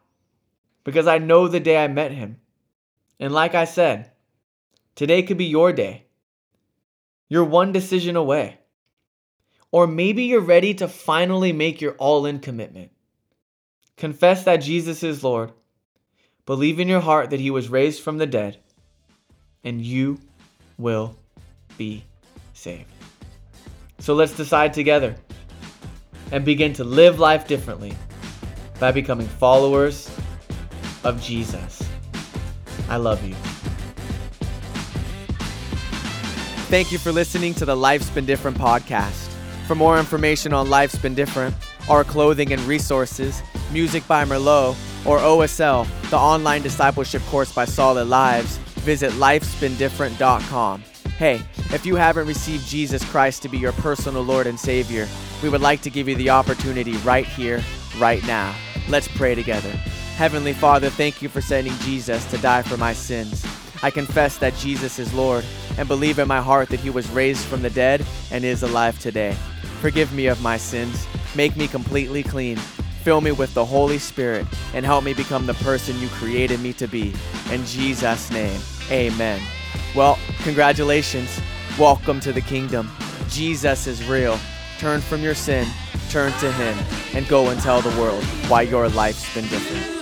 Because 0.85 1.07
I 1.07 1.19
know 1.19 1.49
the 1.49 1.61
day 1.61 1.83
I 1.83 1.89
met 1.89 2.13
him. 2.13 2.39
And 3.19 3.33
like 3.33 3.55
I 3.55 3.65
said, 3.65 4.13
today 4.95 5.23
could 5.23 5.39
be 5.39 5.47
your 5.47 5.73
day. 5.73 6.05
You're 7.29 7.45
one 7.45 7.73
decision 7.73 8.15
away. 8.15 8.59
Or 9.73 9.87
maybe 9.87 10.25
you're 10.25 10.41
ready 10.41 10.75
to 10.75 10.87
finally 10.87 11.53
make 11.53 11.81
your 11.81 11.95
all 11.95 12.27
in 12.27 12.39
commitment. 12.39 12.93
Confess 13.97 14.45
that 14.45 14.57
Jesus 14.57 15.03
is 15.03 15.25
Lord. 15.25 15.53
Believe 16.45 16.79
in 16.79 16.89
your 16.89 17.01
heart 17.01 17.31
that 17.31 17.41
he 17.41 17.51
was 17.51 17.71
raised 17.71 18.03
from 18.03 18.19
the 18.19 18.27
dead, 18.27 18.59
and 19.65 19.81
you 19.81 20.21
will 20.77 21.17
be 21.79 22.05
saved. 22.53 22.91
So 23.99 24.15
let's 24.15 24.37
decide 24.37 24.75
together 24.75 25.17
and 26.31 26.45
begin 26.45 26.75
to 26.75 26.85
live 26.85 27.19
life 27.19 27.49
differently 27.49 27.97
by 28.79 28.93
becoming 28.93 29.27
followers 29.27 30.11
of 31.03 31.21
Jesus. 31.23 31.83
I 32.91 32.99
love 32.99 33.25
you. 33.25 33.35
Thank 36.69 36.93
you 36.93 36.99
for 36.99 37.13
listening 37.13 37.55
to 37.55 37.65
the 37.65 37.77
Life's 37.77 38.11
Been 38.11 38.27
Different 38.27 38.59
podcast. 38.59 39.33
For 39.67 39.75
more 39.75 39.99
information 39.99 40.53
on 40.53 40.69
Life's 40.69 40.99
Been 40.99 41.15
Different, 41.15 41.55
our 41.89 42.05
clothing 42.05 42.53
and 42.53 42.61
resources, 42.63 43.43
music 43.73 44.07
by 44.07 44.25
Merlot, 44.25 44.77
or 45.07 45.19
OSL, 45.19 45.87
the 46.11 46.17
online 46.17 46.63
discipleship 46.63 47.23
course 47.27 47.53
by 47.53 47.65
Solid 47.65 48.09
Lives, 48.09 48.57
visit 48.85 49.13
lifesbeendifferent.com. 49.13 50.83
Hey, 51.19 51.41
if 51.73 51.87
you 51.87 51.97
haven't 51.97 52.27
received 52.27 52.67
Jesus 52.67 53.05
Christ 53.11 53.43
to 53.43 53.49
be 53.49 53.59
your 53.59 53.73
personal 53.73 54.23
Lord 54.23 54.47
and 54.47 54.59
Savior, 54.59 55.09
we 55.43 55.49
would 55.49 55.61
like 55.61 55.81
to 55.83 55.91
give 55.91 56.09
you 56.09 56.15
the 56.17 56.31
opportunity 56.31 56.97
right 56.99 57.27
here, 57.27 57.63
right 57.99 58.25
now. 58.27 58.55
Let's 58.89 59.09
pray 59.09 59.35
together. 59.35 59.71
Heavenly 60.17 60.53
Father, 60.53 60.91
thank 60.91 61.23
you 61.23 61.29
for 61.29 61.41
sending 61.41 61.75
Jesus 61.79 62.25
to 62.31 62.39
die 62.39 62.63
for 62.63 62.77
my 62.77 62.93
sins. 62.93 63.47
I 63.83 63.91
confess 63.91 64.39
that 64.39 64.57
Jesus 64.57 64.99
is 64.99 65.13
Lord 65.13 65.45
and 65.79 65.87
believe 65.87 66.19
in 66.19 66.29
my 66.29 66.41
heart 66.41 66.71
that 66.71 66.81
he 66.81 66.91
was 66.91 67.09
raised 67.11 67.45
from 67.47 67.63
the 67.63 67.71
dead 67.71 68.05
and 68.31 68.45
is 68.45 68.63
alive 68.63 68.99
today. 68.99 69.37
Forgive 69.81 70.13
me 70.13 70.27
of 70.27 70.41
my 70.41 70.57
sins. 70.57 71.07
Make 71.37 71.57
me 71.57 71.69
completely 71.69 72.23
clean 72.23 72.59
Fill 73.07 73.21
me 73.21 73.31
with 73.31 73.55
the 73.55 73.65
Holy 73.65 73.99
Spirit 73.99 74.49
and 74.75 74.85
help 74.85 75.05
me 75.05 75.15
become 75.15 75.47
the 75.47 75.55
person 75.55 75.97
you 76.01 76.09
created 76.09 76.59
me 76.59 76.73
to 76.73 76.89
be. 76.89 77.15
In 77.53 77.65
Jesus' 77.65 78.33
name, 78.33 78.61
amen. 78.91 79.41
Well, 79.95 80.19
congratulations. 80.43 81.41
Welcome 81.79 82.19
to 82.19 82.33
the 82.33 82.41
kingdom. 82.41 82.91
Jesus 83.29 83.87
is 83.87 84.05
real. 84.09 84.41
Turn 84.81 85.01
from 85.01 85.23
your 85.23 85.37
sin, 85.37 85.69
turn 86.11 86.33
to 86.41 86.51
Him, 86.51 86.77
and 87.15 87.29
go 87.29 87.51
and 87.51 87.61
tell 87.61 87.81
the 87.81 87.97
world 87.97 88.25
why 88.49 88.63
your 88.63 88.89
life's 88.89 89.33
been 89.33 89.47
different. 89.47 89.96